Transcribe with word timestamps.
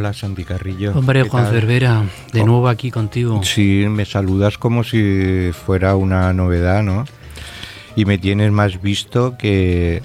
Hola 0.00 0.14
Santi 0.14 0.44
Carrillo. 0.44 0.92
Hombre, 0.96 1.24
¿qué 1.24 1.28
Juan 1.28 1.44
tal? 1.44 1.52
Cervera, 1.52 2.04
de 2.32 2.40
Oh. 2.40 2.46
nuevo 2.46 2.68
aquí 2.70 2.90
contigo. 2.90 3.42
Sí, 3.44 3.84
me 3.86 4.06
saludas 4.06 4.56
como 4.56 4.82
si 4.82 5.50
fuera 5.52 5.94
una 5.94 6.32
novedad, 6.32 6.82
¿no? 6.82 7.04
Y 7.96 8.06
me 8.06 8.16
tienes 8.16 8.50
más 8.50 8.80
visto 8.80 9.36
que, 9.36 10.00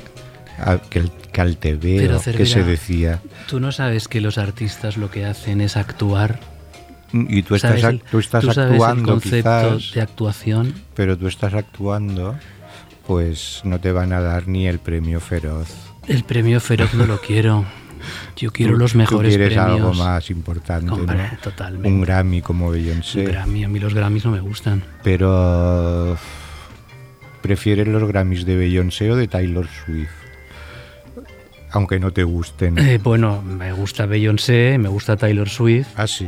a- 0.59 0.79
que, 0.79 0.99
el, 0.99 1.11
que 1.31 1.39
al 1.39 1.55
Pero, 1.61 1.77
TV, 1.77 2.09
que 2.09 2.19
Cervera, 2.19 2.45
se 2.45 2.63
decía. 2.65 3.21
Tú 3.47 3.61
no 3.61 3.71
sabes 3.71 4.09
que 4.09 4.19
los 4.19 4.37
artistas 4.37 4.97
lo 4.97 5.09
que 5.09 5.23
hacen 5.25 5.61
es 5.61 5.77
actuar. 5.77 6.41
Y 7.13 7.43
tú 7.43 7.55
estás, 7.55 7.79
¿Sabes 7.79 7.85
ac- 7.85 7.89
el- 7.91 8.01
tú 8.11 8.19
estás 8.19 8.41
tú 8.43 8.51
sabes 8.51 8.71
actuando 8.73 9.01
el 9.13 9.19
concepto 9.21 9.49
quizás, 9.77 9.93
de 9.93 10.01
actuación. 10.01 10.73
pero 10.93 11.17
tú 11.17 11.27
estás 11.27 11.53
actuando, 11.53 12.35
pues 13.07 13.61
no 13.63 13.79
te 13.79 13.93
van 13.93 14.11
a 14.11 14.19
dar 14.19 14.49
ni 14.49 14.67
el 14.67 14.79
premio 14.79 15.21
feroz. 15.21 15.69
El 16.05 16.25
premio 16.25 16.59
Feroz 16.59 16.93
no 16.95 17.05
lo 17.05 17.21
quiero. 17.21 17.63
Yo 18.35 18.51
quiero 18.51 18.73
Tú- 18.73 18.79
los 18.79 18.95
mejores 18.95 19.33
tú 19.33 19.37
quieres 19.37 19.57
premios. 19.57 19.79
algo 19.81 19.93
más 19.93 20.29
importante, 20.29 20.91
Hombre, 20.91 21.17
¿no? 21.17 21.37
totalmente. 21.41 21.87
Un 21.87 22.01
Grammy 22.01 22.41
como 22.41 22.69
Beyoncé. 22.71 23.19
Un 23.19 23.25
Grammy, 23.25 23.63
a 23.63 23.67
mí 23.67 23.79
los 23.79 23.93
Grammys 23.93 24.25
no 24.25 24.31
me 24.31 24.39
gustan. 24.39 24.83
Pero 25.03 26.17
¿prefieres 27.41 27.87
los 27.87 28.03
Grammys 28.07 28.45
de 28.45 28.55
Beyoncé 28.55 29.11
o 29.11 29.15
de 29.15 29.27
Taylor 29.27 29.67
Swift? 29.67 30.09
Aunque 31.71 31.99
no 31.99 32.11
te 32.11 32.23
gusten. 32.23 32.77
Eh, 32.77 32.99
bueno, 33.03 33.41
me 33.41 33.73
gusta 33.73 34.05
Beyoncé, 34.05 34.77
me 34.77 34.87
gusta 34.89 35.17
Taylor 35.17 35.49
Swift. 35.49 35.87
Ah, 35.97 36.07
sí. 36.07 36.27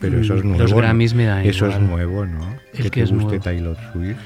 Pero 0.00 0.20
eso 0.20 0.34
es 0.36 0.44
Mm, 0.44 0.48
nuevo. 0.48 0.62
los. 0.64 0.72
Grammys 0.74 1.14
me 1.14 1.24
dan 1.26 1.44
Eso 1.46 1.66
es 1.66 1.74
igual. 1.76 1.88
nuevo, 1.90 2.26
¿no? 2.26 2.44
El 2.72 2.76
que 2.76 2.82
que 2.84 2.90
te 2.90 3.02
es 3.02 3.10
guste 3.10 3.26
nuevo. 3.26 3.42
Taylor 3.44 3.76
Swift. 3.92 4.18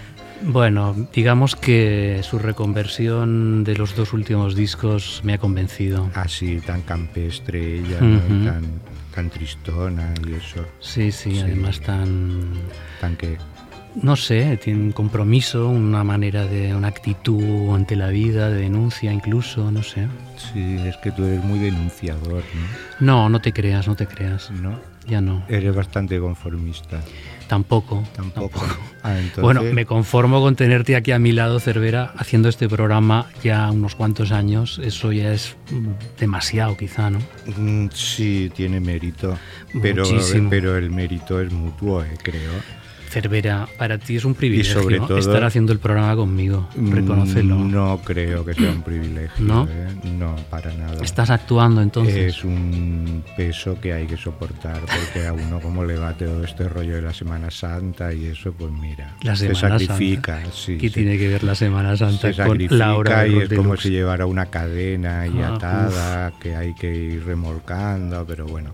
Bueno, 0.42 0.94
digamos 1.12 1.56
que 1.56 2.20
su 2.22 2.38
reconversión 2.38 3.64
de 3.64 3.76
los 3.76 3.96
dos 3.96 4.12
últimos 4.12 4.54
discos 4.54 5.20
me 5.24 5.34
ha 5.34 5.38
convencido. 5.38 6.10
Así, 6.14 6.58
tan 6.60 6.82
campestre 6.82 7.78
ella, 7.78 8.00
¿no? 8.00 8.50
Tan, 8.50 8.64
tan 9.14 9.30
tristona 9.30 10.12
y 10.26 10.34
eso. 10.34 10.64
Sí, 10.80 11.12
sí, 11.12 11.36
Sí. 11.36 11.40
además 11.40 11.80
tan... 11.80 12.42
Tan 13.00 13.16
que... 13.16 13.38
No 14.02 14.16
sé, 14.16 14.56
tiene 14.56 14.80
un 14.80 14.90
compromiso, 14.92 15.68
una 15.68 16.02
manera 16.02 16.44
de, 16.46 16.74
una 16.74 16.88
actitud 16.88 17.72
ante 17.72 17.94
la 17.94 18.08
vida, 18.08 18.50
de 18.50 18.62
denuncia 18.62 19.12
incluso, 19.12 19.70
no 19.70 19.84
sé. 19.84 20.08
Sí, 20.36 20.78
es 20.84 20.96
que 20.96 21.12
tú 21.12 21.24
eres 21.24 21.44
muy 21.44 21.60
denunciador, 21.60 22.42
No, 22.98 23.28
no 23.28 23.40
te 23.40 23.52
creas, 23.52 23.86
no 23.86 23.94
te 23.94 24.08
creas. 24.08 24.50
¿no? 24.50 24.70
¿No? 24.72 24.80
Ya 25.06 25.20
no. 25.20 25.44
Eres 25.48 25.74
bastante 25.76 26.18
conformista. 26.18 27.00
Tampoco. 27.54 28.02
Tampoco. 28.16 28.60
Ah, 29.04 29.16
entonces... 29.16 29.42
Bueno, 29.42 29.62
me 29.62 29.86
conformo 29.86 30.40
con 30.40 30.56
tenerte 30.56 30.96
aquí 30.96 31.12
a 31.12 31.20
mi 31.20 31.30
lado, 31.30 31.60
Cervera, 31.60 32.12
haciendo 32.16 32.48
este 32.48 32.68
programa 32.68 33.26
ya 33.44 33.70
unos 33.70 33.94
cuantos 33.94 34.32
años. 34.32 34.80
Eso 34.82 35.12
ya 35.12 35.32
es 35.32 35.56
mm, 35.70 36.18
demasiado, 36.18 36.76
quizá, 36.76 37.10
¿no? 37.10 37.20
Mm, 37.56 37.90
Sí, 37.92 38.50
tiene 38.56 38.80
mérito, 38.80 39.38
pero, 39.80 40.04
Muchísimo. 40.04 40.50
pero 40.50 40.76
el 40.76 40.90
mérito 40.90 41.40
es 41.40 41.52
mutuo, 41.52 42.02
eh, 42.02 42.16
creo. 42.20 42.50
Cervera, 43.14 43.68
para 43.78 43.96
ti 43.98 44.16
es 44.16 44.24
un 44.24 44.34
privilegio 44.34 44.82
sobre 44.82 44.98
todo- 44.98 45.18
estar 45.18 45.44
haciendo 45.44 45.72
el 45.72 45.78
programa 45.78 46.16
conmigo. 46.16 46.68
Mm, 46.74 47.70
No 47.70 48.00
creo 48.04 48.44
que 48.44 48.54
sea 48.54 48.70
un 48.72 48.82
privilegio. 48.82 49.44
¿No? 49.44 49.68
eh, 49.70 49.86
No, 50.18 50.34
para 50.50 50.72
nada. 50.74 51.02
Estás 51.02 51.30
actuando 51.30 51.80
entonces. 51.80 52.36
Es 52.36 52.44
un 52.44 53.22
peso 53.36 53.78
que 53.80 53.92
hay 53.92 54.06
que 54.06 54.16
soportar, 54.16 54.80
porque 54.80 55.26
a 55.28 55.32
uno 55.32 55.60
como 55.60 55.84
le 55.84 55.96
va 55.96 56.12
todo 56.14 56.42
este 56.42 56.68
rollo 56.68 56.96
de 56.96 57.02
la 57.02 57.12
Semana 57.14 57.50
Santa 57.50 58.12
y 58.12 58.26
eso, 58.26 58.52
pues 58.52 58.72
mira, 58.72 59.14
La 59.22 59.36
se 59.36 59.54
Semana 59.54 59.78
sacrifica. 59.78 60.40
Santa. 60.40 60.50
Sí, 60.56 60.76
¿Qué 60.76 60.88
se- 60.88 60.94
tiene 60.94 61.16
que 61.16 61.28
ver 61.28 61.44
la 61.44 61.54
Semana 61.54 61.96
Santa 61.96 62.32
se 62.32 62.42
con 62.44 62.58
la 62.78 62.94
hora 62.96 63.26
y 63.28 63.36
es 63.38 63.52
como 63.52 63.76
si 63.76 63.90
llevara 63.90 64.26
una 64.26 64.46
cadena 64.46 65.20
ahí 65.20 65.40
Ah, 65.40 65.54
atada 65.54 66.32
que 66.40 66.56
hay 66.56 66.74
que 66.74 66.92
ir 66.94 67.24
remolcando, 67.24 68.24
pero 68.26 68.46
bueno. 68.46 68.70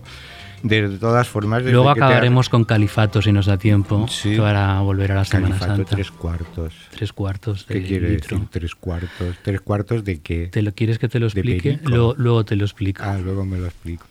De 0.63 0.89
todas 0.99 1.27
formas, 1.27 1.63
Luego 1.63 1.89
ha- 1.89 1.93
acabaremos 1.93 2.47
con 2.49 2.65
Califato 2.65 3.21
si 3.21 3.31
nos 3.31 3.45
da 3.47 3.57
tiempo 3.57 4.07
Sí. 4.07 4.35
para 4.37 4.79
volver 4.81 5.11
a 5.11 5.15
la 5.15 5.25
Semana 5.25 5.49
Califato 5.55 5.75
Santa. 5.77 5.95
tres 5.95 6.11
cuartos. 6.11 6.73
Tres 6.91 7.13
cuartos 7.13 7.65
de 7.67 7.81
¿Qué 7.81 7.87
quiere 7.87 8.09
litro. 8.11 8.37
decir 8.37 8.49
tres 8.51 8.75
cuartos? 8.75 9.35
¿Tres 9.43 9.61
cuartos 9.61 10.03
de 10.03 10.19
qué? 10.19 10.47
¿Te 10.47 10.61
lo 10.61 10.71
quieres 10.73 10.99
que 10.99 11.07
te 11.09 11.19
lo 11.19 11.25
explique? 11.27 11.79
Luego, 11.83 12.13
luego 12.17 12.45
te 12.45 12.55
lo 12.55 12.65
explico. 12.65 13.01
Ah, 13.03 13.17
luego 13.17 13.45
me 13.45 13.57
lo 13.57 13.65
explico. 13.65 14.05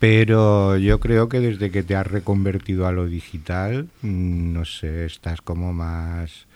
Pero 0.00 0.76
yo 0.76 1.00
creo 1.00 1.28
que 1.28 1.40
desde 1.40 1.70
que 1.70 1.82
te 1.82 1.96
has 1.96 2.06
reconvertido 2.06 2.86
a 2.86 2.92
lo 2.92 3.06
digital, 3.06 3.86
mm, 4.02 4.52
no 4.52 4.64
sé, 4.64 5.06
estás 5.06 5.40
como 5.40 5.72
más 5.72 6.46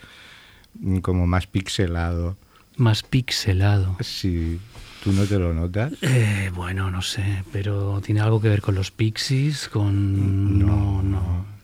como 1.02 1.26
más 1.26 1.46
pixelado. 1.46 2.36
Más 2.76 3.02
pixelado. 3.02 3.96
Sí, 4.00 4.60
¿tú 5.02 5.12
no 5.12 5.24
te 5.24 5.38
lo 5.38 5.54
notas? 5.54 5.92
Eh, 6.02 6.50
bueno, 6.54 6.90
no 6.90 7.02
sé, 7.02 7.44
pero 7.52 8.00
tiene 8.00 8.20
algo 8.20 8.40
que 8.40 8.48
ver 8.48 8.60
con 8.60 8.74
los 8.74 8.90
pixies, 8.90 9.68
con... 9.68 10.58
No, 10.58 11.02
no. 11.02 11.02
no, 11.02 11.57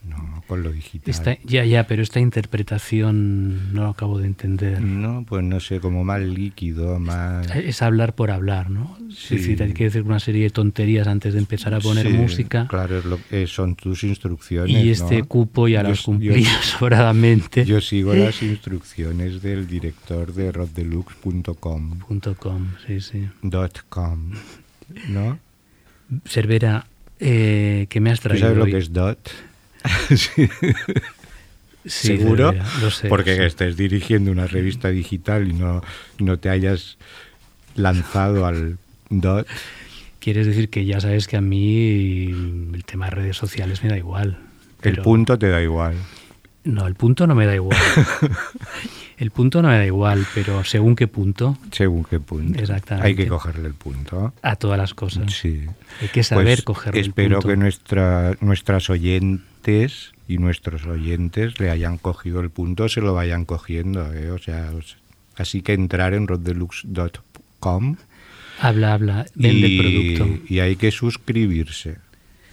con 0.47 0.62
lo 0.62 0.71
digital. 0.72 1.10
Esta- 1.10 1.38
ya, 1.44 1.65
ya, 1.65 1.87
pero 1.87 2.03
esta 2.03 2.21
interpretación 2.21 3.72
no 3.75 3.82
lo 3.84 3.88
acabo 3.88 4.19
de 4.19 4.27
entender. 4.27 4.81
No, 4.81 5.25
pues 5.28 5.43
no 5.43 5.60
sé, 5.60 5.81
como 5.81 6.05
más 6.05 6.21
líquido, 6.22 6.99
más... 6.99 7.49
Es 7.56 7.82
hablar 7.82 8.15
por 8.15 8.31
hablar, 8.31 8.71
¿no? 8.71 8.97
Sí. 9.10 9.37
Es 9.37 9.41
decir, 9.43 9.62
hay 9.62 9.72
que 9.72 9.84
decir 9.84 10.03
una 10.03 10.21
serie 10.21 10.44
de 10.44 10.50
tonterías 10.50 11.06
antes 11.06 11.33
de 11.34 11.38
empezar 11.38 11.75
a 11.75 11.81
poner 11.81 12.06
Sí, 12.06 12.12
música. 12.12 12.66
Claro, 12.69 12.99
es 12.99 13.04
lo, 13.04 13.19
eh, 13.31 13.47
son 13.47 13.75
tus 13.77 14.04
instrucciones. 14.04 14.71
Y 14.84 14.91
este 14.91 15.19
¿no? 15.21 15.25
cupo 15.27 15.69
ya 15.69 15.83
lo 15.83 15.94
cumplido 16.04 16.37
yo- 16.37 16.62
sobradamente. 16.78 17.65
Yo 17.65 17.81
sigo 17.81 18.15
las 18.15 18.43
instrucciones 18.43 19.41
del 19.43 19.66
director 19.66 20.33
de 20.34 20.53
rockdeluxe.com. 20.53 21.99
Punto 22.00 22.34
com, 22.37 22.69
sí, 22.87 23.00
sí. 23.00 23.28
Dot 23.43 23.84
com, 23.88 24.33
¿no? 25.09 25.38
Cervera, 26.27 26.87
eh, 27.19 27.87
¿qué 27.88 28.00
me 28.00 28.10
has 28.10 28.21
¿Tú 28.21 28.28
traído 28.28 28.47
sabes 28.47 28.59
lo 28.59 28.65
hoy? 28.65 28.71
que 28.72 28.78
es 28.78 28.93
dot? 28.93 29.19
Sí. 30.17 30.49
Sí, 31.87 32.17
¿Seguro? 32.17 32.55
Lo 32.81 32.91
sé. 32.91 33.09
Porque 33.09 33.37
sí. 33.37 33.43
estés 33.43 33.77
dirigiendo 33.77 34.33
una 34.33 34.47
revista 34.47 34.89
digital 34.89 35.49
y 35.49 35.53
no, 35.53 35.83
no 36.19 36.39
te 36.39 36.49
hayas 36.49 36.97
lanzado 37.77 38.47
al 38.47 38.78
dot. 39.11 39.47
Quieres 40.19 40.47
decir 40.47 40.71
que 40.71 40.87
ya 40.87 41.00
sabes 41.00 41.28
que 41.28 41.37
a 41.37 41.43
mí 41.43 42.25
el 42.72 42.84
tema 42.87 43.06
de 43.06 43.11
redes 43.11 43.37
sociales 43.37 43.83
me 43.83 43.91
da 43.91 43.99
igual. 43.99 44.39
El 44.81 44.97
punto 45.03 45.39
te 45.39 45.49
da 45.50 45.61
igual. 45.62 45.95
No, 46.65 46.87
el 46.87 46.95
punto 46.95 47.27
no 47.27 47.34
me 47.34 47.45
da 47.45 47.55
igual. 47.55 47.77
el 49.19 49.31
punto 49.31 49.61
no 49.61 49.69
me 49.69 49.77
da 49.77 49.84
igual, 49.84 50.27
pero 50.34 50.65
según 50.65 50.97
qué 50.97 51.06
punto, 51.06 51.59
Según 51.71 52.05
qué 52.05 52.19
punto. 52.19 52.59
Exactamente. 52.59 53.09
Hay 53.09 53.15
que 53.15 53.27
cogerle 53.27 53.66
el 53.69 53.75
punto. 53.75 54.33
a 54.41 54.56
todas 54.56 54.78
las 54.78 54.95
cosas. 54.95 55.31
Sí. 55.34 55.66
Hay 56.01 56.09
que 56.09 56.22
saber 56.22 56.47
Pues 56.47 56.62
cogerle 56.62 57.01
el 57.01 57.06
Espero 57.09 57.37
punto. 57.41 57.49
que 57.49 57.56
nuestra, 57.59 58.34
nuestras 58.41 58.89
oyentes 58.89 59.47
y 60.28 60.38
nuestros 60.38 60.86
oyentes 60.86 61.58
le 61.60 61.70
hayan 61.70 61.98
cogido 61.98 62.41
el 62.41 62.50
punto, 62.50 62.88
se 62.88 63.00
lo 63.00 63.14
vayan 63.14 63.44
cogiendo. 63.44 64.12
¿eh? 64.12 64.30
O 64.30 64.38
sea, 64.38 64.70
así 65.36 65.62
que 65.62 65.72
entrar 65.72 66.14
en 66.14 66.26
roddeluxe.com 66.28 67.97
Habla, 68.60 68.94
habla, 68.94 69.26
vende 69.34 69.69
y, 69.69 69.78
producto. 70.16 70.44
y 70.53 70.60
hay 70.60 70.76
que 70.76 70.91
suscribirse. 70.91 71.97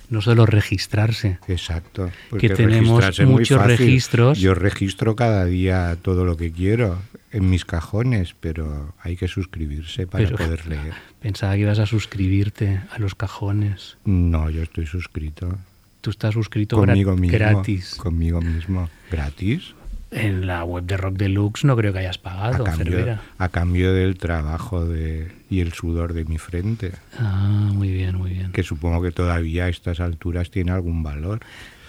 No 0.10 0.22
solo 0.22 0.46
registrarse. 0.46 1.38
Exacto. 1.48 2.12
Que 2.38 2.50
tenemos 2.50 3.20
muchos 3.22 3.64
registros. 3.66 4.40
Yo 4.40 4.54
registro 4.54 5.16
cada 5.16 5.46
día 5.46 5.96
todo 6.02 6.26
lo 6.26 6.36
que 6.36 6.52
quiero 6.52 7.00
en 7.32 7.50
mis 7.50 7.64
cajones, 7.64 8.36
pero 8.38 8.94
hay 9.02 9.16
que 9.16 9.30
suscribirse 9.30 10.08
para 10.08 10.26
Pero- 10.26 10.38
poder 10.38 10.68
leer. 10.68 10.94
Pensaba 11.22 11.54
que 11.54 11.62
ibas 11.62 11.80
a 11.80 11.86
suscribirte 11.86 12.82
a 12.92 13.00
los 13.00 13.16
cajones. 13.16 13.98
No, 14.04 14.50
yo 14.50 14.64
estoy 14.64 14.86
suscrito. 14.88 15.58
Tú 16.02 16.10
estás 16.10 16.34
suscrito 16.34 16.76
Conmigo 16.78 17.16
mismo. 17.16 17.38
gratis. 17.38 17.96
Conmigo 17.96 18.42
mismo. 18.42 18.90
¿Gratis? 19.12 19.76
En 20.10 20.46
la 20.46 20.66
web 20.66 20.84
de 20.84 20.98
Rock 20.98 21.16
Deluxe 21.16 21.64
no 21.64 21.78
creo 21.78 21.94
que 21.94 22.00
hayas 22.00 22.18
A 22.18 22.22
pagado, 22.22 22.64
cambio, 22.66 22.86
Cervera. 22.98 23.22
a 23.38 23.48
cambio 23.50 23.94
del 23.94 24.18
trabajo 24.18 24.86
de, 24.86 25.32
y 25.50 25.62
el 25.62 25.72
sudor 25.72 26.14
de 26.14 26.26
mi 26.26 26.38
frente, 26.38 26.92
Ah, 27.18 27.70
muy 27.74 27.90
bien, 27.92 28.18
muy 28.18 28.32
bien. 28.32 28.52
que 28.52 28.62
supongo 28.64 29.02
que 29.02 29.12
todavía 29.12 29.66
a 29.66 29.70
estas 29.70 30.02
alturas 30.02 30.52
tiene 30.52 30.72
algún 30.72 31.02
valor. 31.02 31.40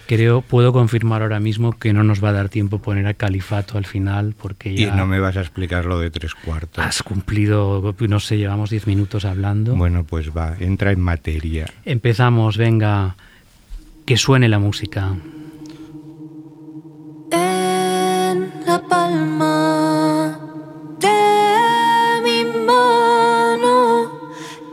Creo, 0.07 0.41
puedo 0.41 0.71
confirmar 0.73 1.21
ahora 1.21 1.39
mismo 1.39 1.73
que 1.77 1.91
no 1.93 2.03
nos 2.03 2.23
va 2.23 2.29
a 2.29 2.33
dar 2.33 2.49
tiempo 2.49 2.79
poner 2.79 3.07
a 3.07 3.13
Califato 3.13 3.77
al 3.77 3.85
final 3.85 4.35
porque 4.41 4.71
Y 4.71 4.85
ya 4.85 4.95
no 4.95 5.05
me 5.05 5.19
vas 5.19 5.35
a 5.37 5.41
explicar 5.41 5.85
lo 5.85 5.99
de 5.99 6.09
tres 6.11 6.33
cuartos. 6.35 6.83
has 6.85 7.03
cumplido, 7.03 7.93
no 8.07 8.19
sé, 8.19 8.37
llevamos 8.37 8.69
10 8.69 8.85
minutos 8.87 9.25
hablando. 9.25 9.75
Bueno, 9.75 10.03
pues 10.05 10.29
va, 10.35 10.55
entra 10.59 10.91
en 10.91 10.99
materia. 11.01 11.65
Empezamos, 11.83 12.57
venga. 12.57 13.15
Que 14.05 14.17
suene 14.17 14.49
la 14.49 14.59
música. 14.59 15.15
En 17.31 18.53
la 18.65 18.81
palma 18.89 20.39
de 20.99 22.21
mi 22.23 22.45
mano, 22.65 24.11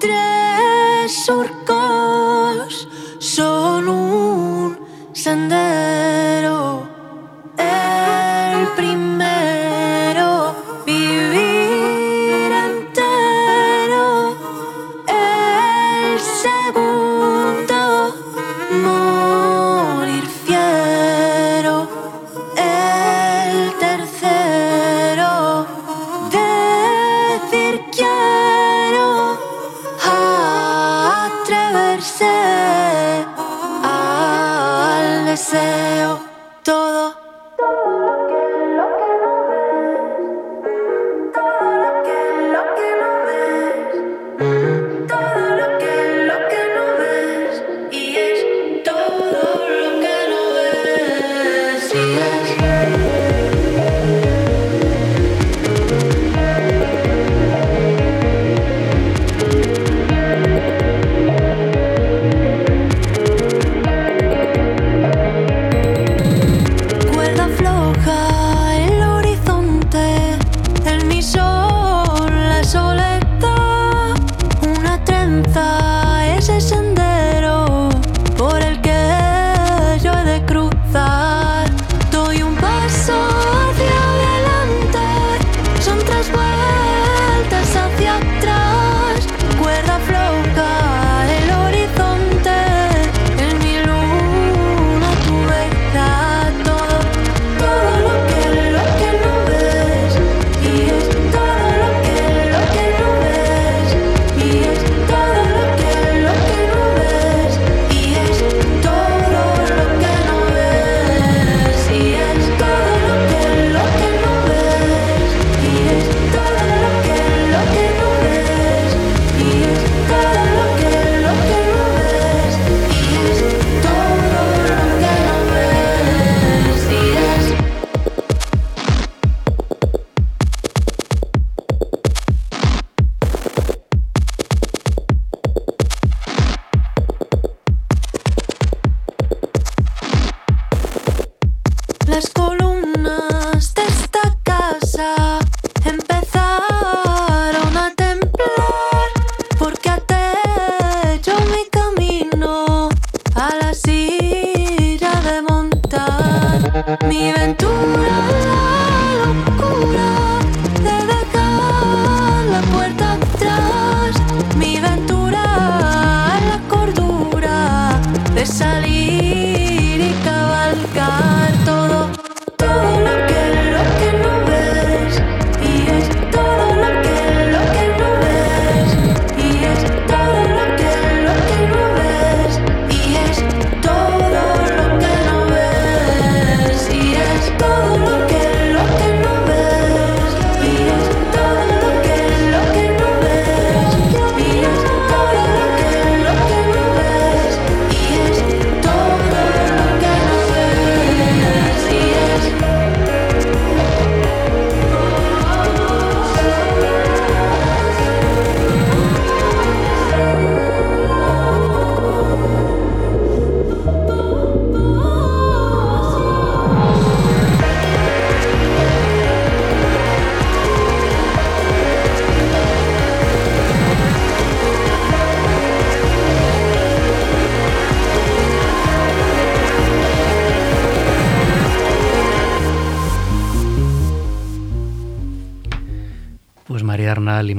tres 0.00 1.24
surcos 1.24 2.88
son 3.18 3.88
un 3.88 4.78
sendero. 5.12 5.79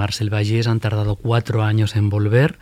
Marcel 0.01 0.33
Vallés 0.33 0.65
han 0.65 0.79
tardado 0.79 1.15
cuatro 1.15 1.61
años 1.61 1.95
en 1.95 2.09
volver. 2.09 2.57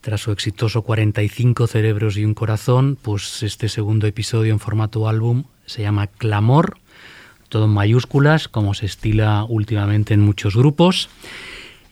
Tras 0.00 0.22
su 0.22 0.32
exitoso 0.32 0.80
45 0.80 1.66
cerebros 1.66 2.16
y 2.16 2.24
un 2.24 2.32
corazón, 2.32 2.96
pues 3.00 3.42
este 3.42 3.68
segundo 3.68 4.06
episodio 4.06 4.54
en 4.54 4.58
formato 4.58 5.06
álbum 5.06 5.44
se 5.66 5.82
llama 5.82 6.06
Clamor, 6.06 6.78
todo 7.50 7.66
en 7.66 7.72
mayúsculas, 7.72 8.48
como 8.48 8.72
se 8.72 8.86
estila 8.86 9.44
últimamente 9.44 10.14
en 10.14 10.20
muchos 10.20 10.56
grupos. 10.56 11.10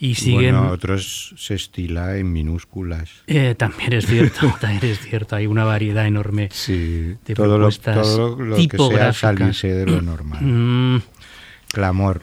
Y 0.01 0.15
siguen... 0.15 0.57
Bueno, 0.57 0.73
otros 0.73 1.35
se 1.37 1.57
estila 1.57 2.17
en 2.17 2.33
minúsculas. 2.33 3.11
Eh, 3.27 3.55
también 3.59 3.93
es 3.93 4.07
cierto, 4.07 4.51
también 4.63 4.93
es 4.93 5.01
cierto. 5.01 5.37
Hay 5.37 5.47
una 5.47 5.65
variedad 5.65 6.07
enorme 6.07 6.49
Sí, 6.53 7.17
de 7.27 7.35
todo 7.35 7.59
lo, 7.59 7.69
propuestas 7.69 7.97
todo 7.97 8.37
lo 8.41 8.57
que 8.57 8.79
sea 8.79 9.13
salirse 9.13 9.75
de 9.75 9.85
lo 9.85 10.01
normal. 10.01 10.43
Mm, 10.43 11.03
Clamor. 11.69 12.23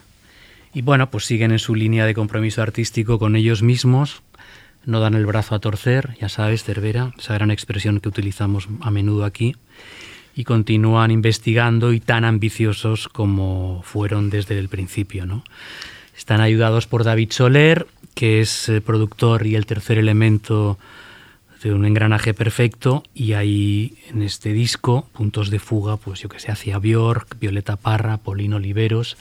Y 0.74 0.82
bueno, 0.82 1.10
pues 1.10 1.25
siguen 1.25 1.51
en 1.51 1.60
su 1.60 1.75
línea 1.75 2.06
de 2.06 2.13
compromiso 2.13 2.62
artístico 2.62 3.20
con 3.20 3.36
ellos 3.36 3.62
mismos, 3.62 4.22
no 4.86 5.00
dan 5.00 5.13
el 5.13 5.25
brazo 5.25 5.56
a 5.56 5.60
torcer, 5.60 6.16
ya 6.20 6.30
sabes, 6.30 6.63
Cervera, 6.63 7.13
esa 7.18 7.34
gran 7.34 7.51
expresión 7.51 8.00
que 8.00 8.10
utilizamos 8.10 8.68
a 8.80 8.90
menudo 8.90 9.25
aquí, 9.25 9.56
y 10.34 10.44
continúan 10.44 11.12
investigando 11.12 11.92
y 11.94 12.00
tan 12.00 12.24
ambiciosos 12.24 13.10
como 13.10 13.82
fueron 13.84 14.30
desde 14.30 14.58
el 14.58 14.70
principio. 14.70 15.25
¿no? 15.25 15.44
Están 16.18 16.42
ayudados 16.42 16.88
por 16.88 17.04
David 17.04 17.32
Soler, 17.32 17.86
que 18.16 18.42
es 18.42 18.70
eh, 18.70 18.82
productor 18.82 19.46
y 19.46 19.56
el 19.56 19.66
tercer 19.66 19.98
elemento 19.98 20.78
de 21.63 21.74
un 21.74 21.86
engranaje 21.86 22.34
perfecto 22.34 23.04
y 23.13 23.34
hay 23.34 23.98
en 24.10 24.24
este 24.24 24.51
disco 24.51 25.08
puntos 25.13 25.50
de 25.51 25.60
fuga, 25.60 25.98
pues 25.98 26.22
yo 26.22 26.30
que 26.30 26.40
sé, 26.40 26.51
hacia 26.51 26.80
Björk, 26.80 27.40
Violeta 27.40 27.75
Parra, 27.75 28.18
Paulino 28.18 28.56
Oliveros, 28.56 29.18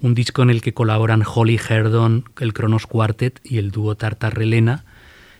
un 0.00 0.14
disco 0.14 0.42
en 0.42 0.50
el 0.50 0.62
que 0.62 0.74
colaboran 0.74 1.22
Holly 1.26 1.58
Herdon, 1.68 2.24
el 2.40 2.52
Kronos 2.52 2.86
Quartet 2.86 3.40
y 3.44 3.58
el 3.58 3.70
dúo 3.70 3.96
Tartarrelena, 3.96 4.84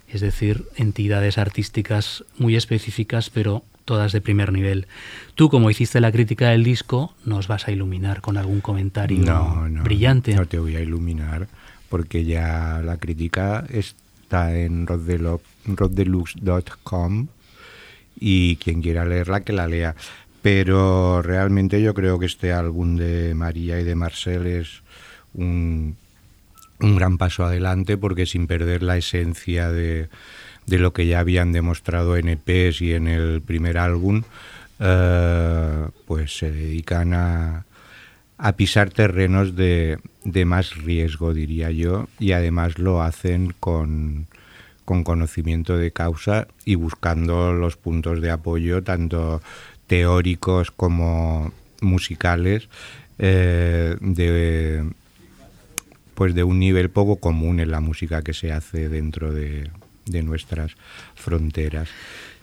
es 0.09 0.21
decir, 0.21 0.64
entidades 0.76 1.38
artísticas 1.38 2.25
muy 2.37 2.57
específicas, 2.57 3.31
pero 3.31 3.64
todas 3.85 4.12
de 4.12 4.21
primer 4.21 4.52
nivel. 4.52 4.87
Tú, 5.35 5.49
como 5.49 5.71
hiciste 5.71 6.00
la 6.00 6.12
crítica 6.12 6.50
del 6.50 6.62
disco, 6.64 7.14
nos 7.25 7.49
vas 7.49 7.67
a 7.69 7.73
iluminar 7.73 8.21
con 8.21 8.37
algún 8.37 8.61
comentario 8.61 9.19
no, 9.19 9.69
no, 9.69 9.83
brillante. 9.83 10.35
No 10.35 10.47
te 10.47 10.59
voy 10.59 10.76
a 10.76 10.81
iluminar, 10.81 11.49
porque 11.88 12.25
ya 12.25 12.83
la 12.85 12.99
crítica 12.99 13.64
está 13.71 14.57
en 14.57 14.87
roddelux.com 14.87 16.07
y 18.19 18.57
quien 18.57 18.83
quiera 18.83 19.05
leerla, 19.05 19.40
que 19.40 19.52
la 19.52 19.67
lea. 19.67 19.97
Pero 20.42 21.23
realmente 21.23 21.82
yo 21.82 21.92
creo 21.94 22.18
que 22.18 22.26
este 22.26 22.52
álbum 22.52 22.97
de 22.97 23.35
María 23.35 23.78
y 23.80 23.85
de 23.85 23.94
Marcel 23.94 24.47
es 24.47 24.82
un, 25.35 25.97
un 26.80 26.97
gran 26.97 27.18
paso 27.18 27.44
adelante 27.44 27.97
porque 27.97 28.26
sin 28.26 28.47
perder 28.47 28.82
la 28.82 28.97
esencia 28.97 29.70
de, 29.70 30.09
de, 30.66 30.78
lo 30.78 30.92
que 30.92 31.06
ya 31.06 31.20
habían 31.20 31.52
demostrado 31.52 32.16
en 32.16 32.28
EPs 32.28 32.80
y 32.80 32.94
en 32.94 33.06
el 33.06 33.42
primer 33.42 33.76
álbum, 33.76 34.23
eh, 34.78 35.87
pues 36.06 36.38
se 36.38 36.50
dedican 36.50 37.12
a, 37.12 37.66
a 38.38 38.52
pisar 38.52 38.90
terrenos 38.90 39.54
de, 39.54 39.99
de, 40.25 40.44
más 40.47 40.75
riesgo, 40.76 41.35
diría 41.35 41.70
yo, 41.70 42.09
y 42.18 42.32
además 42.32 42.78
lo 42.78 43.02
hacen 43.02 43.54
con, 43.61 44.26
con 44.87 45.04
conocimiento 45.04 45.76
de 45.76 45.92
causa 45.92 46.49
y 46.64 46.76
buscando 46.76 47.52
los 47.52 47.76
puntos 47.76 48.23
de 48.23 48.30
apoyo 48.30 48.82
tanto 48.82 49.42
teóricos 49.90 50.70
como 50.70 51.52
musicales 51.80 52.68
eh, 53.18 53.97
de 54.00 54.85
pues 56.14 56.32
de 56.32 56.44
un 56.44 56.61
nivel 56.61 56.90
poco 56.90 57.16
común 57.16 57.59
en 57.59 57.73
la 57.73 57.80
música 57.80 58.23
que 58.23 58.32
se 58.32 58.52
hace 58.52 58.88
dentro 58.88 59.32
de, 59.32 59.68
de 60.06 60.23
nuestras 60.23 60.76
fronteras. 61.16 61.88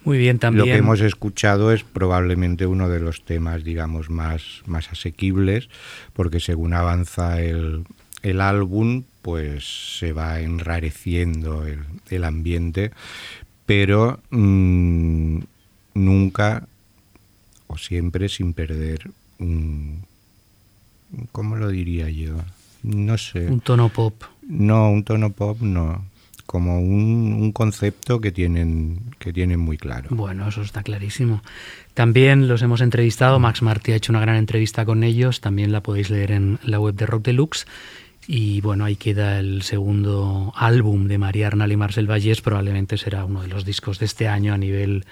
Muy 0.03 0.17
bien, 0.17 0.39
también. 0.39 0.67
Lo 0.67 0.73
que 0.73 0.77
hemos 0.77 0.99
escuchado 0.99 1.71
es 1.71 1.83
probablemente 1.83 2.65
uno 2.65 2.89
de 2.89 2.99
los 2.99 3.23
temas, 3.23 3.63
digamos, 3.63 4.09
más, 4.09 4.61
más 4.65 4.91
asequibles, 4.91 5.69
porque 6.11 6.41
según 6.41 6.73
avanza 6.73 7.39
el, 7.41 7.85
el 8.23 8.41
álbum, 8.41 9.03
pues 9.21 9.97
se 9.99 10.11
va 10.11 10.41
enrareciendo 10.41 11.65
el, 11.65 11.79
el 12.09 12.25
ambiente, 12.25 12.91
pero 13.65 14.19
mmm, 14.31 15.39
nunca 15.93 16.67
o 17.67 17.77
siempre 17.77 18.29
sin 18.29 18.53
perder 18.53 19.11
un... 19.39 20.03
¿Cómo 21.31 21.55
lo 21.55 21.69
diría 21.69 22.09
yo? 22.09 22.35
No 22.83 23.17
sé. 23.17 23.47
Un 23.47 23.61
tono 23.61 23.89
pop. 23.89 24.23
No, 24.47 24.89
un 24.89 25.03
tono 25.03 25.31
pop 25.31 25.61
no. 25.61 26.05
Como 26.45 26.79
un, 26.79 27.33
un, 27.33 27.51
concepto 27.51 28.21
que 28.21 28.31
tienen, 28.31 29.01
que 29.19 29.33
tienen 29.33 29.59
muy 29.59 29.77
claro. 29.77 30.07
Bueno, 30.11 30.47
eso 30.47 30.61
está 30.61 30.81
clarísimo. 30.81 31.41
También 31.93 32.47
los 32.47 32.61
hemos 32.61 32.79
entrevistado. 32.79 33.39
Max 33.39 33.61
Martí 33.61 33.91
ha 33.91 33.95
hecho 33.95 34.13
una 34.13 34.21
gran 34.21 34.37
entrevista 34.37 34.85
con 34.85 35.03
ellos. 35.03 35.41
También 35.41 35.73
la 35.73 35.81
podéis 35.81 36.09
leer 36.09 36.31
en 36.31 36.59
la 36.63 36.79
web 36.79 36.95
de 36.95 37.05
Rock 37.05 37.25
Deluxe. 37.25 37.67
Y 38.27 38.61
bueno, 38.61 38.85
ahí 38.85 38.95
queda 38.95 39.39
el 39.39 39.61
segundo 39.61 40.53
álbum 40.55 41.07
de 41.07 41.17
María 41.17 41.47
Arnal 41.47 41.71
y 41.71 41.77
Marcel 41.77 42.09
Vallés. 42.09 42.41
Probablemente 42.41 42.97
será 42.97 43.25
uno 43.25 43.41
de 43.41 43.47
los 43.47 43.65
discos 43.65 43.99
de 43.99 44.05
este 44.05 44.27
año 44.27 44.53
a 44.53 44.57
nivel 44.57 45.05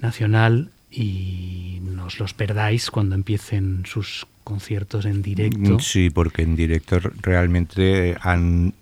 nacional 0.00 0.70
y 0.90 1.80
no 1.82 2.06
os 2.06 2.18
los 2.18 2.34
perdáis 2.34 2.90
cuando 2.90 3.14
empiecen 3.14 3.84
sus 3.86 4.26
conciertos 4.44 5.04
en 5.04 5.22
directo. 5.22 5.78
Sí, 5.80 6.10
porque 6.10 6.42
en 6.42 6.56
directo 6.56 6.98
realmente 7.20 8.16
han, 8.20 8.74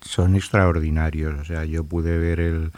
son 0.00 0.36
extraordinarios. 0.36 1.38
O 1.40 1.44
sea, 1.44 1.64
yo 1.64 1.84
pude 1.84 2.18
ver 2.18 2.40
el, 2.40 2.72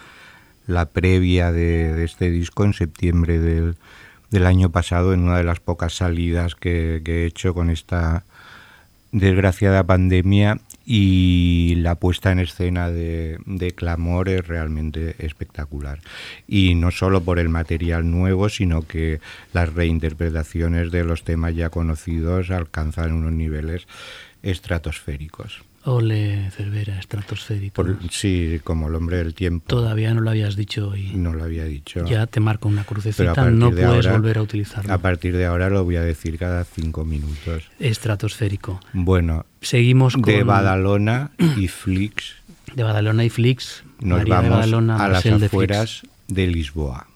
la 0.66 0.86
previa 0.86 1.52
de, 1.52 2.02
este 2.04 2.30
disco 2.30 2.64
en 2.64 2.72
septiembre 2.72 3.38
del, 3.38 3.76
del, 4.30 4.46
año 4.46 4.70
pasado 4.70 5.14
en 5.14 5.20
una 5.20 5.36
de 5.36 5.44
las 5.44 5.60
pocas 5.60 5.94
salidas 5.94 6.56
que 6.56 7.02
he 7.04 7.26
hecho 7.26 7.54
con 7.54 7.70
esta 7.70 8.24
desgraciada 9.12 9.84
pandemia 9.84 10.58
y 10.86 11.74
la 11.76 11.94
puesta 11.94 12.32
en 12.32 12.40
escena 12.40 12.90
de, 12.90 13.38
de, 13.46 13.72
Clamor 13.72 14.28
es 14.28 14.46
realmente 14.46 15.14
espectacular. 15.18 16.00
Y 16.46 16.74
no 16.74 16.90
solo 16.90 17.22
por 17.22 17.38
el 17.38 17.48
material 17.48 18.10
nuevo, 18.10 18.48
sino 18.48 18.82
que 18.82 19.20
las 19.52 19.72
reinterpretaciones 19.72 20.90
de 20.90 21.04
los 21.04 21.24
temas 21.24 21.54
ya 21.54 21.70
conocidos 21.70 22.50
alcanzan 22.50 23.12
unos 23.12 23.32
niveles 23.32 23.86
estratosféricos. 24.42 25.64
Ole, 25.86 26.50
Cervera, 26.50 26.98
estratosférico. 26.98 27.74
Por, 27.82 27.98
sí, 28.10 28.60
como 28.64 28.88
el 28.88 28.94
hombre 28.94 29.18
del 29.18 29.34
tiempo. 29.34 29.66
Todavía 29.66 30.14
no 30.14 30.20
lo 30.20 30.30
habías 30.30 30.56
dicho 30.56 30.88
hoy. 30.88 31.12
No 31.14 31.32
lo 31.34 31.44
había 31.44 31.64
dicho. 31.64 32.04
Ya 32.06 32.26
te 32.26 32.40
marco 32.40 32.68
una 32.68 32.84
crucecita, 32.84 33.50
no 33.50 33.70
puedes 33.70 33.84
ahora, 33.86 34.12
volver 34.12 34.38
a 34.38 34.42
utilizarlo. 34.42 34.92
A 34.92 34.98
partir 34.98 35.36
de 35.36 35.44
ahora 35.46 35.68
lo 35.68 35.84
voy 35.84 35.96
a 35.96 36.02
decir 36.02 36.38
cada 36.38 36.64
cinco 36.64 37.04
minutos. 37.04 37.64
Estratosférico. 37.78 38.80
Bueno, 38.92 39.44
seguimos 39.60 40.14
con... 40.14 40.22
De 40.22 40.42
Badalona 40.42 41.30
y 41.56 41.68
Flix. 41.68 42.36
De 42.74 42.82
Badalona 42.82 43.24
y 43.24 43.30
Flix. 43.30 43.84
Nos 44.00 44.18
María 44.18 44.34
vamos 44.36 44.44
de 44.50 44.56
Badalona, 44.56 44.96
a 44.96 45.08
las 45.08 45.24
Marcel 45.24 45.40
de 45.40 45.46
afueras 45.46 46.00
Flix. 46.00 46.14
de 46.28 46.46
Lisboa. 46.46 47.06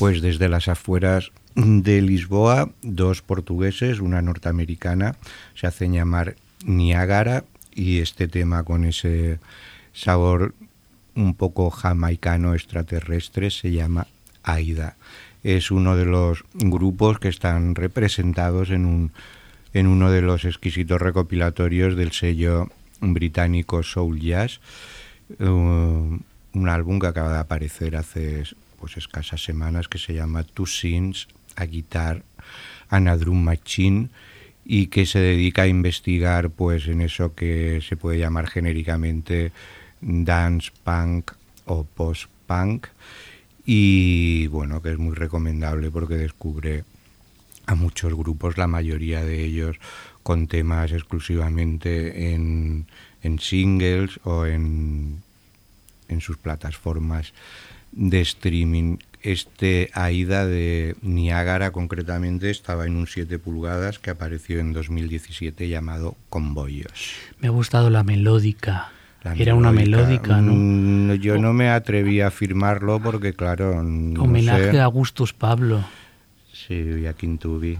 Pues 0.00 0.22
desde 0.22 0.48
las 0.48 0.66
afueras 0.68 1.30
de 1.54 2.00
Lisboa, 2.00 2.70
dos 2.80 3.20
portugueses, 3.20 4.00
una 4.00 4.22
norteamericana, 4.22 5.16
se 5.54 5.66
hacen 5.66 5.92
llamar 5.92 6.36
Niágara 6.64 7.44
y 7.74 7.98
este 7.98 8.26
tema 8.26 8.62
con 8.62 8.86
ese 8.86 9.40
sabor 9.92 10.54
un 11.14 11.34
poco 11.34 11.68
jamaicano 11.68 12.54
extraterrestre 12.54 13.50
se 13.50 13.72
llama 13.72 14.06
Aida. 14.42 14.96
Es 15.44 15.70
uno 15.70 15.94
de 15.98 16.06
los 16.06 16.44
grupos 16.54 17.18
que 17.18 17.28
están 17.28 17.74
representados 17.74 18.70
en, 18.70 18.86
un, 18.86 19.12
en 19.74 19.86
uno 19.86 20.10
de 20.10 20.22
los 20.22 20.46
exquisitos 20.46 20.98
recopilatorios 20.98 21.94
del 21.94 22.12
sello 22.12 22.70
británico 23.02 23.82
Soul 23.82 24.18
Jazz, 24.18 24.60
uh, 25.40 25.44
un 25.44 26.68
álbum 26.70 26.98
que 26.98 27.06
acaba 27.06 27.34
de 27.34 27.40
aparecer 27.40 27.96
hace 27.96 28.44
pues 28.80 28.96
escasas 28.96 29.44
semanas 29.44 29.88
que 29.88 29.98
se 29.98 30.14
llama 30.14 30.42
Two 30.42 30.66
Scenes, 30.66 31.28
a 31.56 31.66
Guitar 31.66 32.22
and 32.88 33.08
a 33.08 33.16
Drum 33.16 33.42
Machine 33.42 34.08
y 34.64 34.86
que 34.86 35.06
se 35.06 35.18
dedica 35.18 35.62
a 35.62 35.66
investigar 35.66 36.50
pues 36.50 36.88
en 36.88 37.00
eso 37.00 37.34
que 37.34 37.80
se 37.86 37.96
puede 37.96 38.18
llamar 38.18 38.48
genéricamente 38.48 39.52
dance 40.00 40.70
punk 40.84 41.32
o 41.66 41.84
post 41.84 42.30
punk 42.46 42.86
y 43.64 44.46
bueno 44.48 44.80
que 44.82 44.92
es 44.92 44.98
muy 44.98 45.14
recomendable 45.14 45.90
porque 45.90 46.14
descubre 46.14 46.84
a 47.66 47.74
muchos 47.74 48.14
grupos 48.14 48.58
la 48.58 48.66
mayoría 48.66 49.24
de 49.24 49.44
ellos 49.44 49.76
con 50.22 50.46
temas 50.46 50.92
exclusivamente 50.92 52.32
en, 52.32 52.86
en 53.22 53.38
singles 53.38 54.18
o 54.24 54.46
en, 54.46 55.22
en 56.08 56.20
sus 56.20 56.36
plataformas 56.36 57.32
de 57.92 58.20
streaming. 58.20 58.98
Este 59.22 59.90
AIDA 59.92 60.46
de 60.46 60.96
Niágara 61.02 61.72
concretamente 61.72 62.50
estaba 62.50 62.86
en 62.86 62.96
un 62.96 63.06
7 63.06 63.38
pulgadas 63.38 63.98
que 63.98 64.10
apareció 64.10 64.60
en 64.60 64.72
2017 64.72 65.68
llamado 65.68 66.16
Convoyos. 66.30 67.14
Me 67.38 67.48
ha 67.48 67.50
gustado 67.50 67.90
la 67.90 68.02
melódica. 68.02 68.92
Era 69.36 69.54
una 69.54 69.70
melódica, 69.70 70.40
¿no? 70.40 70.52
Mm, 70.54 71.20
yo 71.20 71.36
no 71.36 71.52
me 71.52 71.68
atreví 71.68 72.22
a 72.22 72.28
afirmarlo 72.28 73.00
porque, 73.00 73.34
claro. 73.34 73.82
No 73.82 74.22
Homenaje 74.22 74.80
a 74.80 74.86
Gustus 74.86 75.34
Pablo. 75.34 75.84
Sí, 76.52 76.74
y 77.02 77.06
a 77.06 77.12
Quintubi. 77.12 77.78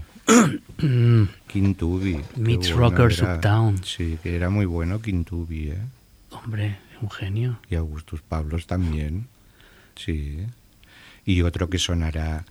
Quintubi. 1.47 2.19
Meets 2.35 2.71
Rockers 2.71 3.19
era. 3.19 3.35
Uptown. 3.35 3.83
Sí, 3.83 4.19
que 4.21 4.35
era 4.35 4.51
muy 4.51 4.65
bueno 4.65 5.01
Quintubi, 5.01 5.69
¿eh? 5.69 5.77
Hombre, 6.29 6.77
un 7.01 7.09
genio. 7.09 7.59
Y 7.69 7.75
Augustus 7.75 8.21
Pablos 8.21 8.67
también. 8.67 9.27
Sí. 10.05 10.37
Y 11.25 11.41
otro 11.43 11.69
que 11.69 11.77
sonará 11.77 12.43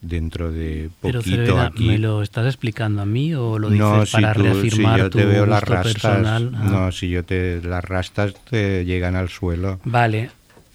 dentro 0.00 0.52
de 0.52 0.90
Pero 1.02 1.18
poquito 1.20 1.36
Cervera, 1.46 1.66
aquí. 1.66 1.86
¿me 1.88 1.98
lo 1.98 2.22
estás 2.22 2.46
explicando 2.46 3.02
a 3.02 3.06
mí 3.06 3.34
o 3.34 3.58
lo 3.58 3.68
dices 3.70 3.80
no, 3.86 4.06
si 4.06 4.12
para 4.12 4.32
tú- 4.34 4.42
reafirmar 4.42 4.94
si 4.96 5.00
yo 5.02 5.10
tu 5.10 5.18
te 5.18 5.24
veo 5.24 5.46
las 5.46 5.62
rastas, 5.64 5.92
personal? 5.94 6.52
Ah. 6.54 6.64
no, 6.70 6.92
si 6.92 7.08
yo 7.10 7.24
te 7.24 7.60
las 7.62 7.84
rastas 7.84 8.34
te 8.48 8.84
llegan 8.84 9.16
al 9.16 9.28
suelo. 9.28 9.80
Vale, 9.84 10.30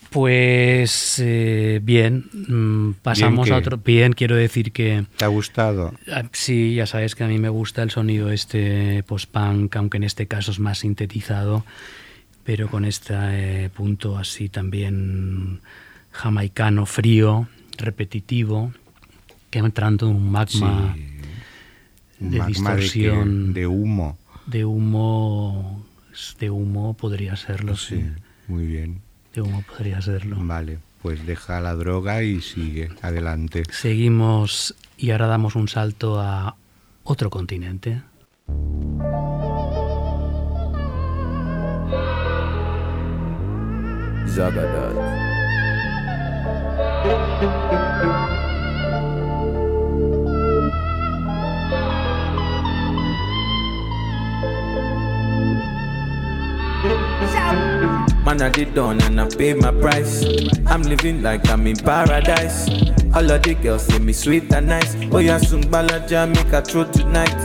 pues 0.10 1.20
eh, 1.24 1.80
bien, 1.82 2.26
mm, 2.48 2.92
pasamos 3.02 3.46
Bien 3.46 3.56
a 3.56 3.58
otro. 3.60 3.78
Bien, 3.78 4.14
quiero 4.14 4.36
decir 4.36 4.72
que 4.72 5.06
¿Te 5.18 5.26
ha 5.26 5.30
gustado? 5.30 5.94
ah, 6.12 6.24
sí, 6.34 6.76
ya 6.76 6.86
sabes 6.86 7.16
que 7.16 7.24
a 7.24 7.28
mí 7.28 7.38
me 7.40 7.50
gusta 7.50 7.82
el 7.82 7.92
sonido 7.92 8.30
este 8.32 9.04
post-punk, 9.04 9.76
aunque 9.76 9.98
en 9.98 10.04
este 10.04 10.28
caso 10.28 10.52
es 10.52 10.60
más 10.60 10.80
sintetizado, 10.80 11.66
pero 12.44 12.68
con 12.70 12.84
este 12.86 13.14
eh, 13.18 13.70
punto 13.74 14.18
así 14.18 14.50
también 14.50 15.62
jamaicano, 16.14 16.86
frío, 16.86 17.48
repetitivo, 17.78 18.72
que 19.50 19.60
entrando 19.60 20.08
en 20.10 20.16
un 20.16 20.32
magma 20.32 20.94
Sí. 20.96 21.06
de 22.20 22.38
Magma 22.40 22.48
distorsión. 22.48 23.54
De, 23.54 23.68
humo. 23.68 24.18
de 24.46 24.64
humo, 24.64 25.84
de 26.40 26.50
humo 26.50 26.94
podría 26.94 27.36
serlo, 27.36 27.76
sí. 27.76 27.98
Sí, 27.98 28.06
muy 28.48 28.66
bien. 28.66 29.02
De 29.34 29.42
humo 29.42 29.64
podría 29.64 30.02
serlo. 30.02 30.38
Vale, 30.40 30.78
pues 31.02 31.26
deja 31.26 31.60
la 31.60 31.74
droga 31.74 32.24
y 32.24 32.40
sigue. 32.42 32.90
Adelante. 33.02 33.64
Seguimos 33.72 34.76
y 34.98 35.12
ahora 35.12 35.28
damos 35.28 35.56
un 35.56 35.68
salto 35.68 36.22
a 36.22 36.56
otro 37.04 37.30
continente. 37.30 38.02
Shout! 57.34 57.93
Man, 58.26 58.42
I 58.42 58.50
did 58.50 58.74
done 58.74 59.02
and 59.02 59.20
I 59.20 59.28
pay 59.30 59.54
my 59.54 59.72
price. 59.72 60.24
I'm 60.68 60.82
living 60.84 61.22
like 61.22 61.48
I'm 61.50 61.68
in 61.68 61.76
paradise. 61.76 62.70
All 63.14 63.30
of 63.30 63.44
the 63.44 63.56
girls 63.62 63.86
say 63.86 64.00
me 64.00 64.14
sweet 64.14 64.52
and 64.54 64.68
nice. 64.68 64.96
Oh, 65.12 65.20
yeah, 65.20 65.38
soon 65.38 65.64
balaja 65.64 66.28
make 66.34 66.54
a 66.54 66.62
throw 66.62 66.86
tonight. 66.86 67.36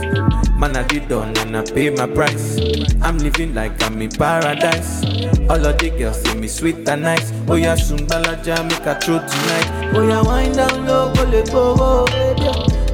Man, 0.57 0.75
I 0.75 0.83
did 0.83 1.09
done 1.09 1.35
and 1.37 1.55
I 1.57 1.63
pay 1.63 1.89
my 1.89 2.07
price. 2.07 2.57
I'm 3.01 3.17
living 3.17 3.53
like 3.53 3.81
I'm 3.83 4.01
in 4.01 4.09
paradise. 4.09 5.03
All 5.49 5.65
of 5.65 5.77
the 5.79 5.93
girls 5.97 6.21
say 6.21 6.35
me 6.35 6.47
sweet 6.47 6.87
and 6.87 7.03
nice. 7.03 7.31
Oh, 7.47 7.55
yeah, 7.55 7.75
soon 7.75 8.07
balaja 8.07 8.63
make 8.69 8.85
a 8.85 8.99
throw 8.99 9.19
tonight. 9.19 9.93
Oh, 9.95 10.07
yeah, 10.07 10.21
wind 10.21 10.55
down 10.55 10.85
low, 10.87 11.13
go 11.13 11.23
let 11.25 11.51
go. 11.51 12.05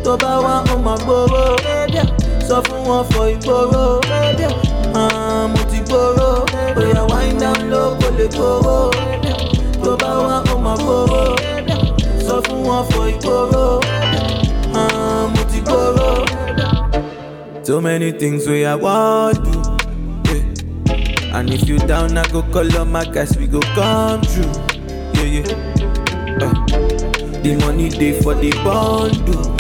tó 0.05 0.15
bá 0.21 0.37
wá 0.39 0.63
ó 0.73 0.77
máa 0.85 0.97
gbóró 1.01 1.57
sọ 2.47 2.61
fún 2.65 2.81
wọn 2.87 3.03
fọ 3.09 3.23
Ah, 4.07 4.64
mo 5.53 5.61
ti 5.71 5.79
gbóró 5.85 6.45
bóyá 6.75 7.03
wind 7.11 7.39
down 7.41 7.69
low 7.69 7.95
kò 7.99 8.09
lè 8.17 8.27
gbóró 8.35 8.77
tó 9.83 9.91
bá 10.01 10.09
wá 10.27 10.37
ó 10.53 10.55
máa 10.65 10.75
gbóró 10.77 11.35
sọ 12.27 12.35
fún 12.45 12.63
wọn 12.67 12.83
fọ 12.89 13.01
ìgboro 13.13 13.65
Ah, 14.77 15.27
mo 15.33 15.41
ti 15.51 15.59
gbóró. 15.63 16.25
So 17.63 17.79
many 17.81 18.11
things 18.11 18.45
we 18.47 18.65
I 18.65 18.75
want 18.75 19.39
do. 19.43 19.61
Yeah. 20.29 21.35
And 21.39 21.49
if 21.49 21.67
you 21.67 21.77
down, 21.79 22.17
I 22.17 22.27
go 22.29 22.43
call 22.51 22.77
on 22.77 22.91
my 22.91 23.05
guys, 23.05 23.37
we 23.37 23.47
go 23.47 23.61
come 23.73 24.21
true. 24.21 24.51
Yeah, 25.15 25.31
yeah. 25.35 26.43
Uh, 26.43 26.53
the 27.41 27.55
money 27.65 27.87
day 27.89 28.21
for 28.21 28.35
the 28.35 28.51
bundle. 28.65 29.55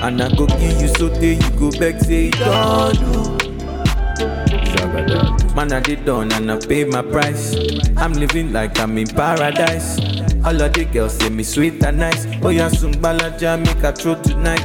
And 0.00 0.22
I 0.22 0.28
go 0.36 0.46
give 0.46 0.80
you 0.80 0.88
so 0.96 1.08
day 1.20 1.34
you 1.34 1.50
go 1.58 1.70
back 1.78 2.00
say 2.00 2.28
it 2.28 2.38
don't 2.38 2.94
do. 3.12 3.35
Man, 5.56 5.72
I 5.72 5.80
did 5.80 6.04
done 6.04 6.32
and 6.32 6.50
I 6.52 6.58
pay 6.58 6.84
my 6.84 7.02
price. 7.02 7.54
I'm 7.96 8.12
living 8.12 8.52
like 8.52 8.78
I'm 8.78 8.98
in 8.98 9.06
paradise. 9.06 9.98
All 10.44 10.60
of 10.60 10.72
the 10.74 10.84
girls 10.92 11.16
say 11.18 11.28
me 11.30 11.42
sweet 11.42 11.82
and 11.82 11.98
nice. 11.98 12.26
Oh, 12.42 12.50
yeah, 12.50 12.68
soon 12.68 12.92
balaja 12.94 13.58
make 13.58 13.82
a 13.82 13.92
throw 13.92 14.14
tonight. 14.22 14.64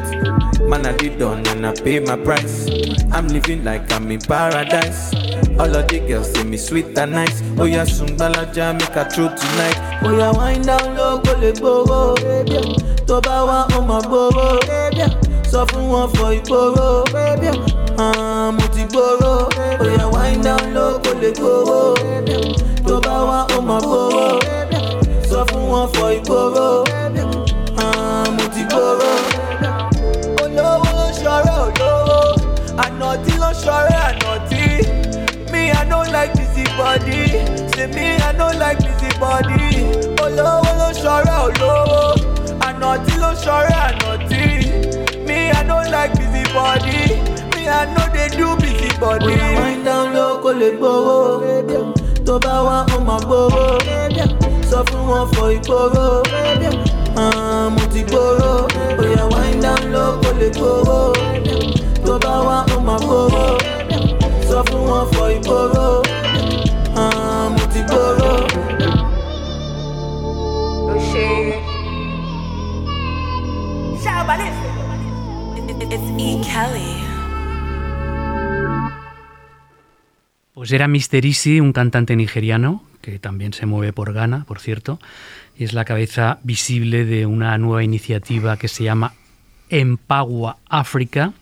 Man, 0.67 0.85
I 0.85 0.95
did 0.97 1.17
done 1.17 1.45
and 1.47 1.65
I 1.65 1.73
pay 1.73 1.99
my 1.99 2.17
price. 2.17 2.67
I'm 3.11 3.27
living 3.29 3.63
like 3.63 3.91
I'm 3.93 4.11
in 4.11 4.19
paradise. 4.19 5.13
All 5.59 5.73
of 5.75 5.87
the 5.87 6.03
girls 6.07 6.31
say 6.33 6.43
me 6.43 6.57
sweet 6.57 6.97
and 6.97 7.13
nice. 7.13 7.41
Oh, 7.57 7.65
yeah, 7.65 7.85
soon 7.85 8.17
balaja 8.17 8.73
make 8.77 8.95
a 8.95 9.09
throw 9.09 9.29
tonight. 9.29 9.99
Oh, 10.03 10.17
yeah, 10.17 10.31
wind 10.31 10.65
down 10.65 10.95
low, 10.95 11.19
go 11.21 11.33
le 11.37 11.51
gboro. 11.53 12.15
Tó 13.07 13.21
bá 13.21 13.43
wá, 13.45 13.67
máa 13.87 14.01
gbóró. 14.01 14.59
Sọ 15.51 15.65
fún 15.65 15.89
wọn 15.89 16.09
fọ. 16.15 17.80
Ah, 17.97 18.51
mo 18.51 18.65
ti 18.73 18.83
gbóró. 18.89 19.49
Ó 19.79 19.85
yá 19.97 20.05
wind 20.13 20.43
down 20.43 20.73
low, 20.73 20.99
kò 21.03 21.11
lè 21.21 21.31
gbóró. 21.37 21.95
Tó 22.87 22.99
bá 23.05 23.15
wá, 23.29 23.39
ó 23.57 23.61
máa 23.61 23.79
gbóró. 23.79 24.39
Sọ 25.29 25.45
fún 25.49 25.63
wọn 25.71 25.87
fọ 25.93 26.05
ìgboro. 26.17 26.83
Ah, 27.77 28.25
mo 28.35 28.43
ti 28.53 28.61
gbóró. 28.69 29.11
Olówó 30.43 30.89
ló 30.97 31.07
ṣọ̀rẹ́ 31.21 31.57
olówó. 31.65 32.19
Ànàtí 32.83 33.33
ló 33.41 33.49
ṣọ̀rẹ́ 33.63 34.01
ànàtí. 34.09 34.63
Me, 35.51 35.71
I 35.71 35.83
no 35.89 35.99
like 36.13 36.33
busy 36.35 36.63
body. 36.77 37.21
Say 37.75 37.87
me, 37.87 38.17
I 38.23 38.31
no 38.37 38.47
like 38.61 38.79
busy 38.85 39.09
body. 39.19 39.69
Olówó 40.23 40.71
ló 40.79 40.89
ṣọ̀rẹ́ 41.03 41.37
olówó. 41.45 42.01
Ànàtí 42.67 43.13
ló 43.21 43.31
ṣọ̀rẹ́ 43.43 43.79
ànàtí. 43.87 44.43
Me, 45.27 45.51
I 45.51 45.63
no 45.63 45.77
like 45.93 46.13
busy 46.19 46.43
body. 46.53 47.21
I 47.67 47.85
know 47.93 48.07
they 48.13 48.27
do 48.29 48.55
busy 48.57 48.89
body. 48.99 49.25
When 49.25 49.39
I 49.39 49.59
wind 49.59 49.85
down 49.85 50.13
low, 50.13 50.39
kò 50.43 50.51
lè 50.53 50.69
gbowó. 50.77 51.41
Tó 52.25 52.39
bá 52.39 52.55
wá 52.67 52.85
ó 52.95 52.99
máa 53.07 53.19
gbowó. 53.25 53.79
Sọ 54.69 54.83
fún 54.87 55.01
wọn 55.09 55.27
fọ 55.33 55.43
ìgboro. 55.55 56.23
Ah, 57.17 57.69
mo 57.69 57.83
ti 57.93 58.01
gboro. 58.03 58.67
I 58.99 59.25
wind 59.33 59.61
down 59.63 59.91
low, 59.93 60.11
kò 60.23 60.31
lè 60.39 60.49
gbowó. 60.55 61.13
Tó 62.05 62.17
bá 62.23 62.33
wá 62.47 62.57
ó 62.75 62.79
máa. 62.87 62.99
Sọ 64.49 64.63
from 64.67 64.81
wọn 64.89 65.05
fọ 65.11 65.23
ìgboro. 65.35 66.01
Ah, 66.95 67.49
mo 67.55 67.65
ti 67.73 67.79
gboro. 67.89 68.31
Shout 74.03 74.15
out 74.17 74.27
my 74.27 74.37
It's 75.93 76.09
E. 76.21 76.43
Kelly. 76.43 77.00
Pues 80.53 80.71
era 80.73 80.89
Mr. 80.89 81.25
Easy, 81.25 81.61
un 81.61 81.71
cantante 81.71 82.15
nigeriano 82.15 82.83
que 83.01 83.19
también 83.19 83.53
se 83.53 83.65
mueve 83.65 83.93
por 83.93 84.13
Ghana, 84.13 84.43
por 84.45 84.59
cierto, 84.59 84.99
y 85.57 85.63
es 85.63 85.73
la 85.73 85.85
cabeza 85.85 86.39
visible 86.43 87.05
de 87.05 87.25
una 87.25 87.57
nueva 87.57 87.83
iniciativa 87.83 88.57
que 88.57 88.67
se 88.67 88.83
llama 88.83 89.13
Empagua 89.69 90.57
África, 90.67 91.33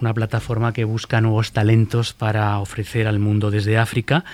una 0.00 0.12
plataforma 0.12 0.72
que 0.72 0.84
busca 0.84 1.20
nuevos 1.20 1.52
talentos 1.52 2.12
para 2.12 2.58
ofrecer 2.58 3.06
al 3.06 3.18
mundo 3.18 3.50
desde 3.50 3.78
África. 3.78 4.24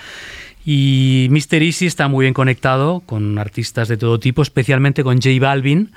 Y 0.65 1.27
Mr. 1.31 1.63
Easy 1.63 1.85
está 1.85 2.09
muy 2.09 2.25
bien 2.25 2.33
conectado 2.33 2.99
con 3.05 3.39
artistas 3.39 3.87
de 3.87 3.97
todo 3.97 4.19
tipo, 4.19 4.41
especialmente 4.41 5.03
con 5.03 5.21
J 5.21 5.29
Balvin, 5.39 5.91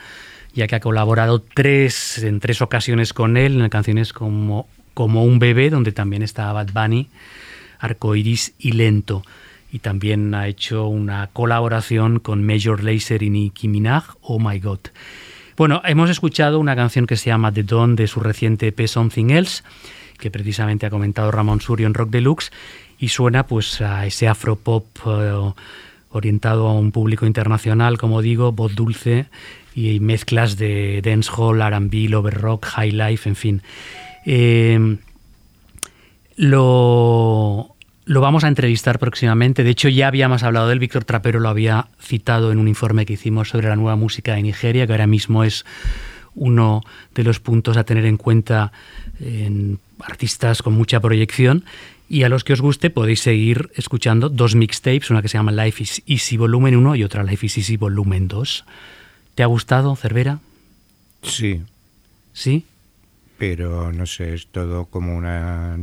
ya 0.55 0.69
que 0.69 0.77
ha 0.77 0.81
colaborado 0.81 1.41
tres, 1.41 2.19
en 2.23 2.39
tres 2.39 2.63
ocasiones 2.63 3.13
con 3.13 3.37
él 3.37 3.61
en 3.61 3.69
canciones 3.69 4.13
como, 4.13 4.69
como 4.95 5.25
Un 5.25 5.41
bebé, 5.41 5.71
donde 5.71 5.91
también 5.91 6.23
está 6.23 6.53
Bad 6.53 6.71
Bunny, 6.73 7.09
Arcoiris 7.83 8.55
y 8.59 8.73
Lento. 8.73 9.23
Y 9.71 9.81
también 9.81 10.35
ha 10.35 10.49
hecho 10.49 10.87
una 10.87 11.29
colaboración 11.33 12.19
con 12.19 12.47
Major 12.47 12.83
Lazer 12.83 13.23
y 13.23 13.31
Nicki 13.31 13.69
Minaj, 13.69 14.15
Oh 14.23 14.39
My 14.39 14.59
God. 14.59 14.81
Bueno, 15.57 15.83
hemos 15.85 16.09
escuchado 16.09 16.59
una 16.59 16.77
canción 16.77 17.07
que 17.07 17.17
se 17.17 17.27
llama 17.27 17.53
The 17.53 17.63
Dawn 17.63 17.97
de 17.97 18.07
su 18.07 18.21
reciente 18.21 18.69
EP 18.69 18.87
Something 18.87 19.31
Else, 19.31 19.63
que 20.19 20.31
precisamente 20.31 20.87
ha 20.87 20.91
comentado 20.91 21.31
Ramón 21.31 21.61
Surio 21.61 21.87
en 21.87 21.95
Rock 21.95 22.11
Deluxe, 22.11 22.53
y 22.99 23.09
suena 23.09 23.47
pues 23.47 23.81
a 23.81 24.07
ese 24.07 24.29
afropop 24.29 24.87
eh, 25.07 25.53
orientado 26.11 26.69
a 26.69 26.75
un 26.75 26.93
público 26.93 27.27
internacional, 27.27 27.99
como 27.99 28.23
digo, 28.23 28.53
voz 28.53 28.75
dulce 28.75 29.27
y 29.75 30.01
mezclas 30.01 30.57
de 30.57 31.01
dancehall, 31.03 31.61
R&B, 31.61 32.09
lover 32.09 32.35
rock, 32.35 32.67
high 32.67 32.93
life, 32.93 33.29
en 33.29 33.37
fin. 33.37 33.63
Eh, 34.25 34.97
lo, 36.43 37.77
lo 38.05 38.21
vamos 38.21 38.43
a 38.43 38.49
entrevistar 38.49 38.99
próximamente. 38.99 39.63
De 39.63 39.71
hecho, 39.71 39.89
ya 39.89 40.09
habíamos 40.09 40.43
hablado 40.43 40.67
del 40.67 40.81
Víctor 40.81 41.05
Trapero 41.05 41.39
lo 41.39 41.49
había 41.49 41.87
citado 42.01 42.51
en 42.51 42.59
un 42.59 42.67
informe 42.67 43.07
que 43.07 43.13
hicimos 43.13 43.51
sobre 43.51 43.69
la 43.69 43.77
nueva 43.77 43.95
música 43.95 44.35
de 44.35 44.43
Nigeria, 44.43 44.85
que 44.85 44.93
ahora 44.93 45.07
mismo 45.07 45.45
es 45.45 45.65
uno 46.35 46.83
de 47.15 47.23
los 47.23 47.39
puntos 47.39 47.77
a 47.77 47.85
tener 47.85 48.07
en 48.07 48.17
cuenta 48.17 48.73
en 49.21 49.79
artistas 50.01 50.63
con 50.63 50.73
mucha 50.73 50.99
proyección. 50.99 51.65
Y 52.09 52.25
a 52.25 52.29
los 52.29 52.43
que 52.43 52.55
os 52.55 52.61
guste 52.61 52.91
podéis 52.91 53.21
seguir 53.21 53.71
escuchando 53.77 54.29
dos 54.29 54.57
mixtapes, 54.57 55.11
una 55.11 55.23
que 55.23 55.29
se 55.29 55.39
llama 55.39 55.53
Life 55.53 55.81
is 55.81 56.03
Easy 56.07 56.37
Volumen 56.37 56.75
1 56.75 56.97
y 56.97 57.05
otra 57.05 57.23
Life 57.23 57.47
is 57.47 57.57
Easy 57.57 57.77
Volumen 57.77 58.27
2. 58.27 58.65
¿Te 59.37 59.45
ha 59.45 59.47
gustado, 59.47 59.95
Cervera? 59.95 60.41
Sí. 61.23 61.63
¿Sí? 62.33 62.65
Pero 63.39 63.93
no 63.93 64.07
sé, 64.07 64.35
es 64.35 64.49
todo 64.49 64.87
como 64.87 65.17
una 65.17 65.79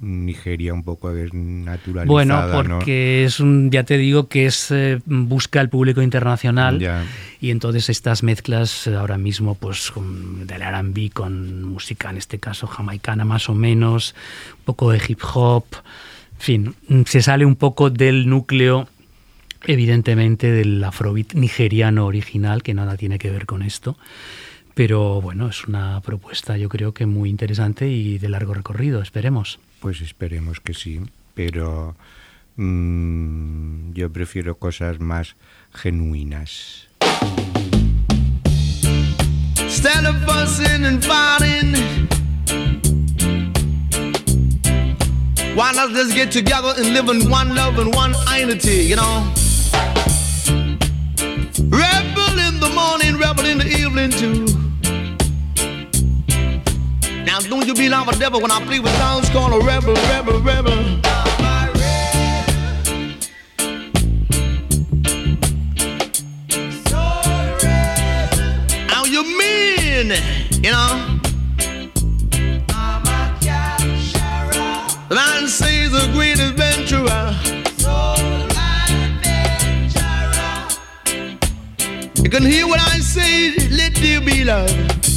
Nigeria 0.00 0.72
un 0.72 0.84
poco 0.84 1.12
desnaturalizada. 1.12 2.06
Bueno, 2.06 2.40
porque 2.52 3.24
es 3.24 3.40
un, 3.40 3.70
ya 3.70 3.84
te 3.84 3.98
digo 3.98 4.28
que 4.28 4.46
es 4.46 4.70
eh, 4.70 5.00
busca 5.06 5.60
el 5.60 5.68
público 5.68 6.02
internacional 6.02 7.06
y 7.40 7.50
entonces 7.50 7.88
estas 7.88 8.22
mezclas 8.22 8.86
ahora 8.86 9.18
mismo 9.18 9.54
pues 9.54 9.90
con, 9.90 10.46
del 10.46 10.62
R&B 10.62 11.10
con 11.10 11.64
música 11.64 12.10
en 12.10 12.18
este 12.18 12.38
caso 12.38 12.66
jamaicana 12.66 13.24
más 13.24 13.48
o 13.48 13.54
menos, 13.54 14.14
un 14.58 14.64
poco 14.64 14.92
de 14.92 15.00
hip 15.06 15.20
hop, 15.34 15.64
en 16.32 16.40
fin, 16.40 17.04
se 17.06 17.20
sale 17.20 17.44
un 17.44 17.56
poco 17.56 17.90
del 17.90 18.28
núcleo 18.28 18.88
evidentemente 19.64 20.50
del 20.52 20.82
afrobeat 20.84 21.34
nigeriano 21.34 22.06
original 22.06 22.62
que 22.62 22.74
nada 22.74 22.96
tiene 22.96 23.18
que 23.18 23.30
ver 23.30 23.46
con 23.46 23.62
esto. 23.62 23.96
Pero 24.74 25.20
bueno, 25.20 25.48
es 25.48 25.64
una 25.64 26.00
propuesta 26.02 26.56
yo 26.56 26.68
creo 26.68 26.94
que 26.94 27.04
muy 27.04 27.30
interesante 27.30 27.88
y 27.88 28.18
de 28.18 28.28
largo 28.28 28.54
recorrido, 28.54 29.02
esperemos. 29.02 29.58
Pues 29.80 30.00
esperemos 30.00 30.60
que 30.60 30.74
sí, 30.74 31.00
pero 31.34 31.94
mmm, 32.56 33.92
yo 33.92 34.10
prefiero 34.12 34.56
cosas 34.58 34.98
más 34.98 35.36
genuinas. 35.72 36.88
Instead 39.60 40.04
of 40.06 40.16
fussing 40.26 40.84
and 40.84 41.04
fighting, 41.04 41.76
why 45.54 45.72
not 45.72 45.90
just 45.90 46.12
get 46.14 46.32
together 46.32 46.74
and 46.76 46.92
live 46.92 47.08
in 47.08 47.30
one 47.30 47.54
love 47.54 47.78
and 47.78 47.94
one 47.94 48.14
unity, 48.36 48.84
you 48.84 48.96
know? 48.96 49.32
Rebel 51.70 52.38
in 52.48 52.58
the 52.58 52.70
morning, 52.74 53.16
rebel 53.16 53.46
in 53.46 53.58
the 53.58 53.68
evening 53.68 54.10
too. 54.10 54.57
Don't 57.46 57.66
you 57.66 57.74
be 57.74 57.88
like 57.88 58.14
a 58.14 58.18
devil 58.18 58.40
when 58.40 58.50
I 58.50 58.64
play 58.64 58.80
with 58.80 58.92
sounds 58.96 59.28
called 59.30 59.52
a 59.52 59.64
rebel, 59.64 59.94
rebel, 59.94 60.40
rebel. 60.42 60.98
You 70.62 70.72
know? 70.72 71.14
Says 75.48 75.94
a 75.94 76.12
great 76.12 76.38
adventurer. 76.38 77.34
You 82.22 82.28
can 82.28 82.44
hear 82.44 82.66
what 82.66 82.80
I 82.80 82.98
say, 82.98 83.54
let 83.70 83.94
there 83.94 84.20
be 84.20 84.44
love. 84.44 85.07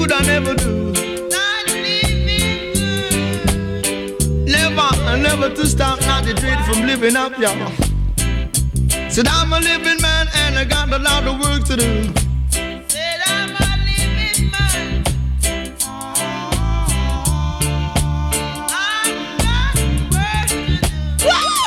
Could 0.00 0.12
I 0.12 0.22
never 0.22 0.54
do. 0.54 0.92
Never, 4.46 5.16
never 5.16 5.54
to 5.54 5.66
stop, 5.66 6.00
not 6.00 6.24
to 6.24 6.32
dread 6.34 6.64
from 6.64 6.86
living 6.86 7.16
up, 7.16 7.38
y'all. 7.38 7.72
Said 9.10 9.28
I'm 9.28 9.52
a 9.52 9.60
living 9.60 10.00
man 10.00 10.28
and 10.34 10.58
I 10.58 10.64
got 10.64 10.92
a 10.92 10.98
lot 10.98 11.24
of 11.26 11.38
work 11.40 11.64
to 11.64 11.76
do. 11.76 12.12
Said 12.88 13.20
I'm 13.26 13.50
a 13.50 13.76
living 13.84 14.50
man. 14.50 15.04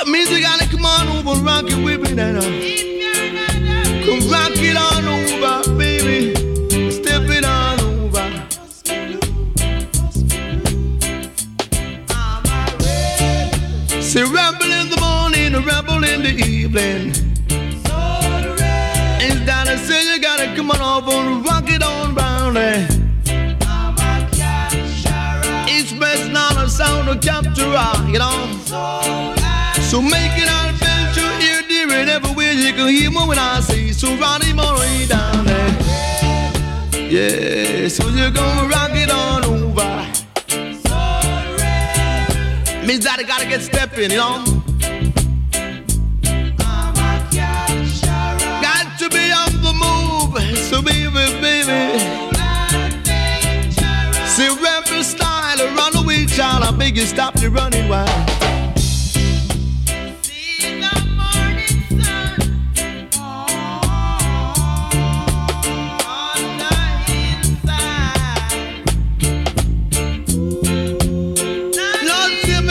Music 0.08 0.42
gotta 0.42 0.68
come 0.68 0.86
on 0.86 1.08
over, 1.18 1.40
rock 1.44 1.66
it 1.68 1.84
with 1.84 2.02
me 2.02 2.14
now. 2.14 2.42
Come 4.06 4.22
rock 4.32 4.52
it 4.56 4.76
on 4.76 5.08
over, 5.08 5.23
Ain't 16.76 17.14
that 19.46 19.68
I 19.68 19.76
say 19.76 20.12
you 20.12 20.20
gotta 20.20 20.56
come 20.56 20.72
on 20.72 20.82
off 20.82 21.08
and 21.08 21.46
rock 21.46 21.70
it 21.70 21.84
on 21.84 22.16
round 22.16 22.56
there. 22.56 22.88
It's 25.68 25.94
best 25.94 26.32
not 26.32 26.58
a 26.58 26.68
sound 26.68 27.10
to 27.10 27.28
capture, 27.28 27.72
ah, 27.76 28.08
you 28.08 28.18
know. 28.18 28.50
So 29.82 30.02
make 30.02 30.34
it 30.36 30.50
an 30.50 30.70
adventure 30.74 31.32
here, 31.40 31.62
dear, 31.68 31.92
and 31.92 32.10
everywhere 32.10 32.54
you 32.54 32.74
can 32.74 32.88
hear 32.88 33.12
me 33.12 33.28
when 33.28 33.38
I 33.38 33.60
say, 33.60 33.92
so 33.92 34.08
all 34.24 34.40
way 34.80 35.06
down 35.06 35.46
there. 35.46 35.78
Yeah, 37.08 37.88
so 37.88 38.08
you're 38.10 38.32
gonna 38.32 38.68
rock 38.68 38.92
it 38.94 39.12
on 39.12 39.44
over 39.46 39.64
means 42.88 43.06
that 43.06 43.20
I 43.20 43.24
gotta 43.24 43.46
get 43.46 43.62
stepping, 43.62 44.12
you 44.12 44.18
know. 44.18 44.63
child, 56.36 56.64
I 56.64 56.72
beg 56.72 56.98
you 56.98 57.04
stop 57.04 57.40
your 57.42 57.52
running 57.52 57.88
wild. 57.88 58.10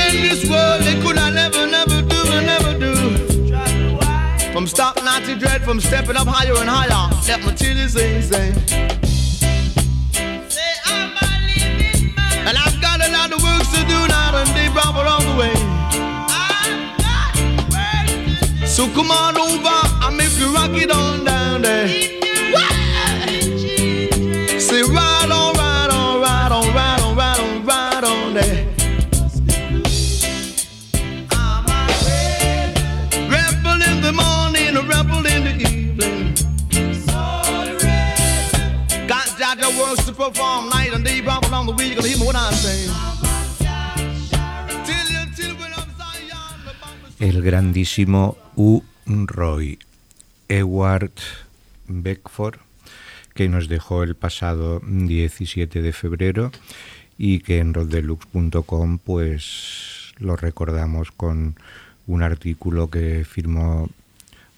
In 0.05 0.29
this 0.29 0.51
world 0.51 0.83
they 0.83 1.01
could 1.01 1.17
I 1.17 1.31
never, 1.31 1.67
never 1.67 2.03
do, 2.03 2.25
never 2.43 2.79
do. 2.79 4.53
From 4.53 4.67
stopping 4.67 5.05
not 5.05 5.23
to 5.25 5.37
dread, 5.37 5.63
from 5.63 5.81
stepping 5.81 6.17
up 6.17 6.27
higher 6.27 6.55
and 6.57 6.69
higher. 6.69 7.11
Let 7.29 7.43
my 7.47 7.55
chili 7.55 7.89
sing, 7.89 8.23
sing. 8.23 9.02
the 14.75 15.37
way. 15.39 15.55
So 18.67 18.87
come 18.95 19.11
on 19.11 19.37
over, 19.37 19.79
I 20.05 20.11
make 20.17 20.37
you 20.39 20.55
rock 20.55 20.71
it 20.73 20.91
on 20.91 21.25
down 21.25 21.63
there. 21.63 22.22
Grandísimo 47.43 48.39
U. 48.55 48.83
Roy, 49.05 49.79
Ewart 50.49 51.19
Beckford, 51.89 52.61
que 53.35 53.49
nos 53.49 53.69
dejó 53.69 54.05
el 54.05 54.15
pasado 54.15 54.81
17 54.85 55.83
de 55.83 55.93
febrero 55.93 56.53
y 57.19 57.41
que 57.41 57.59
en 57.59 57.75
roddelux.com 57.75 58.99
pues 58.99 60.13
lo 60.19 60.37
recordamos 60.37 61.11
con 61.11 61.57
un 62.07 62.23
artículo 62.23 62.89
que 62.89 63.25
firmó 63.25 63.91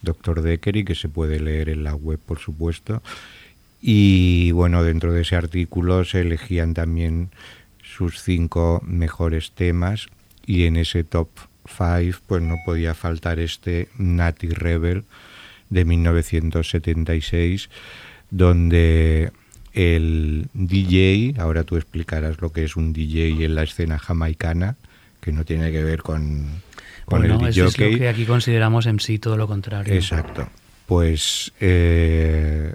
Dr. 0.02 0.42
Decker 0.42 0.76
y 0.76 0.84
que 0.84 0.94
se 0.94 1.08
puede 1.08 1.40
leer 1.40 1.70
en 1.70 1.84
la 1.84 1.94
web, 1.94 2.18
por 2.18 2.38
supuesto. 2.38 3.02
Y 3.80 4.50
bueno, 4.50 4.82
dentro 4.82 5.14
de 5.14 5.22
ese 5.22 5.36
artículo 5.36 6.04
se 6.04 6.20
elegían 6.20 6.74
también 6.74 7.30
sus 7.82 8.20
cinco 8.20 8.82
mejores 8.84 9.52
temas 9.52 10.08
y 10.44 10.64
en 10.64 10.76
ese 10.76 11.02
top 11.02 11.28
5 11.66 12.18
pues 12.26 12.42
no 12.42 12.56
podía 12.64 12.94
faltar 12.94 13.38
este 13.38 13.88
Natty 13.98 14.48
Rebel 14.48 15.04
de 15.70 15.84
1976 15.84 17.68
donde 18.30 19.30
el 19.72 20.48
DJ, 20.54 21.34
ahora 21.38 21.64
tú 21.64 21.76
explicarás 21.76 22.40
lo 22.40 22.52
que 22.52 22.64
es 22.64 22.76
un 22.76 22.92
DJ 22.92 23.44
en 23.44 23.54
la 23.54 23.64
escena 23.64 23.98
jamaicana, 23.98 24.76
que 25.20 25.32
no 25.32 25.44
tiene 25.44 25.72
que 25.72 25.82
ver 25.82 26.02
con, 26.02 26.46
con 27.04 27.20
Bueno, 27.20 27.40
el 27.40 27.48
eso 27.50 27.66
es 27.66 27.78
lo 27.78 27.86
DJ. 27.86 27.98
que 27.98 28.08
aquí 28.08 28.24
consideramos 28.24 28.86
en 28.86 29.00
sí 29.00 29.18
todo 29.18 29.36
lo 29.36 29.48
contrario. 29.48 29.92
Exacto. 29.92 30.48
Pues 30.86 31.52
eh, 31.60 32.74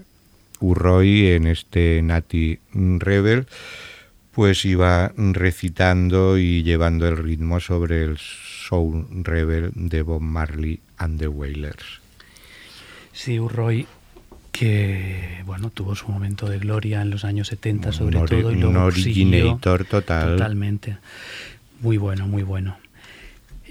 Urroy 0.60 1.28
en 1.28 1.47
este 1.47 2.02
Nati 2.02 2.60
Rebel 2.73 3.47
pues 4.39 4.63
iba 4.63 5.12
recitando 5.17 6.38
y 6.38 6.63
llevando 6.63 7.10
el 7.10 7.17
ritmo 7.17 7.60
sobre 7.60 8.04
el 8.04 8.17
Soul 8.17 9.06
Rebel 9.25 9.71
de 9.75 10.02
Bob 10.02 10.21
Marley 10.21 10.80
and 10.95 11.19
the 11.19 11.28
Wailers. 11.28 11.99
Sí, 13.12 13.38
Urroy, 13.38 13.86
que 14.54 15.43
bueno, 15.45 15.71
tuvo 15.71 15.93
su 15.93 16.08
momento 16.08 16.47
de 16.47 16.58
gloria 16.58 17.02
en 17.02 17.10
los 17.10 17.25
años 17.25 17.49
70 17.49 17.91
sobre 17.91 18.17
un, 18.17 18.25
todo. 18.28 18.54
Y 18.54 18.56
un 18.56 18.62
luego 18.62 18.91
siguió 18.91 19.28
originator 19.28 19.84
total. 19.84 20.38
Totalmente. 20.38 20.95
Muy 21.82 21.97
bueno, 21.97 22.25
muy 22.25 22.43
bueno. 22.43 22.78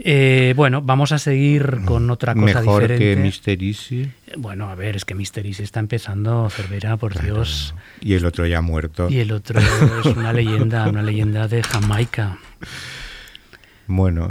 Eh, 0.00 0.52
bueno, 0.56 0.80
vamos 0.82 1.10
a 1.12 1.18
seguir 1.18 1.80
con 1.84 2.08
otra 2.10 2.34
cosa 2.34 2.60
Mejor 2.60 2.82
diferente. 2.88 3.32
que 3.42 3.56
Mr. 3.56 3.62
Easy. 3.64 4.10
Bueno, 4.36 4.68
a 4.68 4.74
ver, 4.76 4.94
es 4.96 5.04
que 5.04 5.14
Mr. 5.14 5.44
Easy 5.46 5.62
está 5.64 5.80
empezando, 5.80 6.48
Cervera, 6.50 6.96
por 6.96 7.20
Dios. 7.20 7.74
Y 8.00 8.14
el 8.14 8.24
otro 8.24 8.46
ya 8.46 8.60
muerto. 8.60 9.08
Y 9.10 9.18
el 9.18 9.32
otro 9.32 9.58
es 9.60 10.06
una 10.16 10.32
leyenda, 10.32 10.88
una 10.88 11.02
leyenda 11.02 11.48
de 11.48 11.62
Jamaica. 11.62 12.38
Bueno, 13.86 14.28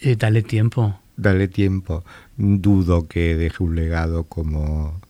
Eh, 0.00 0.16
dale 0.16 0.42
tiempo. 0.42 0.98
dale 1.16 1.46
tiempo. 1.46 2.04
Dudo 2.36 3.06
que 3.06 3.36
deje 3.36 3.62
un 3.62 3.76
legado 3.76 4.24
como 4.24 5.00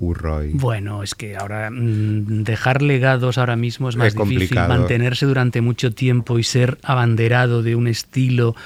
Urroy. 0.00 0.52
Bueno, 0.54 1.02
es 1.02 1.14
que 1.14 1.36
ahora 1.36 1.70
mm, 1.70 2.42
dejar 2.42 2.80
legados 2.82 3.36
ahora 3.38 3.54
mismo 3.54 3.88
es 3.88 3.96
más 3.96 4.08
Es 4.08 4.14
difícil. 4.14 4.38
complicado. 4.38 4.68
Mantenerse 4.68 5.26
durante 5.26 5.60
mucho 5.60 5.92
tiempo 5.92 6.38
y 6.38 6.42
ser 6.42 6.78
abanderado 6.82 7.62
de 7.62 7.76
un 7.76 7.86
estilo, 7.86 8.56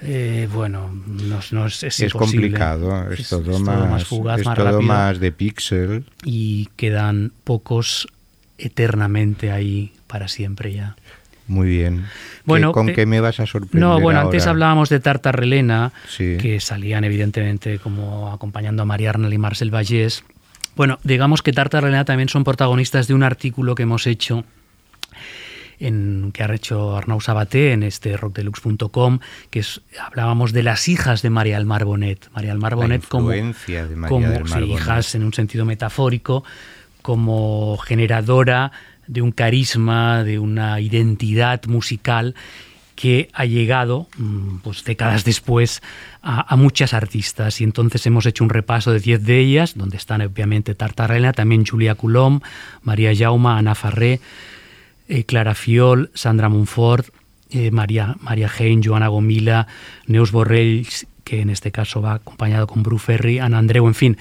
eh, 0.00 0.48
bueno, 0.52 0.90
no, 1.06 1.40
no 1.50 1.66
es, 1.66 1.82
es 1.82 2.12
complicado, 2.14 3.10
es, 3.12 3.20
Es- 3.20 3.28
todo, 3.28 3.52
es 3.56 3.60
más, 3.60 4.04
fugaz, 4.04 4.40
es 4.40 4.46
más 4.46 4.56
todo 4.56 4.64
rápido. 4.66 4.82
más 4.82 5.18
de 5.20 5.32
pixel. 5.32 6.04
Y 6.24 6.68
quedan 6.76 7.32
pocos 7.44 8.06
eternamente 8.58 9.50
ahí 9.50 9.92
para 10.06 10.28
siempre 10.28 10.72
ya. 10.72 10.96
Muy 11.48 11.68
bien. 11.68 12.04
Bueno, 12.44 12.68
¿Qué- 12.70 12.74
¿Con 12.74 12.88
eh, 12.90 12.92
qué 12.94 13.04
me 13.06 13.20
vas 13.20 13.40
a 13.40 13.46
sorprender? 13.46 13.80
No, 13.80 14.00
bueno, 14.00 14.20
antes 14.20 14.42
ahora? 14.44 14.52
hablábamos 14.52 14.88
de 14.90 15.00
Tartarrelena, 15.00 15.92
Sí. 16.08 16.36
que 16.40 16.60
salían 16.60 17.02
evidentemente 17.04 17.78
como 17.80 18.32
acompañando 18.32 18.82
a 18.82 18.86
María 18.86 19.10
Arnal 19.10 19.32
y 19.34 19.38
Marcel 19.38 19.70
Vallés. 19.74 20.22
Bueno, 20.76 20.98
digamos 21.04 21.42
que 21.42 21.52
Tartarrelena 21.52 22.04
también 22.04 22.28
son 22.28 22.44
protagonistas 22.44 23.06
de 23.08 23.14
un 23.14 23.22
artículo 23.22 23.74
que 23.74 23.82
hemos 23.82 24.06
hecho 24.06 24.44
en, 25.78 26.30
que 26.32 26.42
ha 26.42 26.54
hecho 26.54 26.96
Arnau 26.96 27.20
Sabaté 27.20 27.72
en 27.72 27.82
este 27.82 28.16
rockdeluxe.com, 28.16 29.18
que 29.50 29.60
es, 29.60 29.80
hablábamos 30.00 30.52
de 30.52 30.62
las 30.62 30.88
hijas 30.88 31.22
de 31.22 31.30
María 31.30 31.56
del 31.56 31.66
Mar 31.66 31.84
Bonet. 31.84 32.30
María 32.32 32.50
del 32.50 32.60
Mar 32.60 32.72
La 32.72 32.76
Bonet 32.76 33.06
como, 33.06 33.30
de 33.30 33.42
María 33.42 34.08
como 34.08 34.28
del 34.28 34.48
sí, 34.48 34.72
hijas 34.72 35.14
en 35.14 35.24
un 35.24 35.34
sentido 35.34 35.64
metafórico, 35.64 36.44
como 37.02 37.76
generadora 37.78 38.72
de 39.08 39.22
un 39.22 39.32
carisma, 39.32 40.22
de 40.22 40.38
una 40.38 40.80
identidad 40.80 41.64
musical 41.66 42.34
que 43.02 43.28
ha 43.32 43.46
llegado, 43.46 44.06
mm, 44.16 44.58
pues 44.58 44.84
décadas 44.84 45.24
después, 45.24 45.82
a, 46.22 46.54
muchas 46.54 46.94
artistas. 46.94 47.60
Y 47.60 47.64
entonces 47.64 48.06
hemos 48.06 48.26
hecho 48.26 48.44
un 48.44 48.50
repaso 48.50 48.92
de 48.92 49.00
10 49.00 49.24
de 49.24 49.40
ellas, 49.40 49.72
donde 49.74 49.96
están 49.96 50.22
obviamente 50.22 50.76
Tartarrena, 50.76 51.32
también 51.32 51.66
Julia 51.66 51.96
Coulomb, 51.96 52.44
María 52.84 53.12
Jauma, 53.12 53.58
Ana 53.58 53.74
Farré, 53.74 54.20
eh, 55.08 55.24
Clara 55.24 55.56
Fiol, 55.56 56.12
Sandra 56.14 56.48
Monfort, 56.48 57.08
eh, 57.50 57.72
María, 57.72 58.14
María 58.20 58.48
Hein, 58.56 58.82
Joana 58.84 59.08
Gomila, 59.08 59.66
Neus 60.06 60.30
Borrells, 60.30 61.08
que 61.24 61.40
en 61.40 61.50
este 61.50 61.72
caso 61.72 62.02
va 62.02 62.14
acompañado 62.14 62.68
con 62.68 62.84
Bru 62.84 62.98
Ferri, 62.98 63.40
Ana 63.40 63.58
Andreu, 63.58 63.88
en 63.88 63.96
fin. 63.96 64.16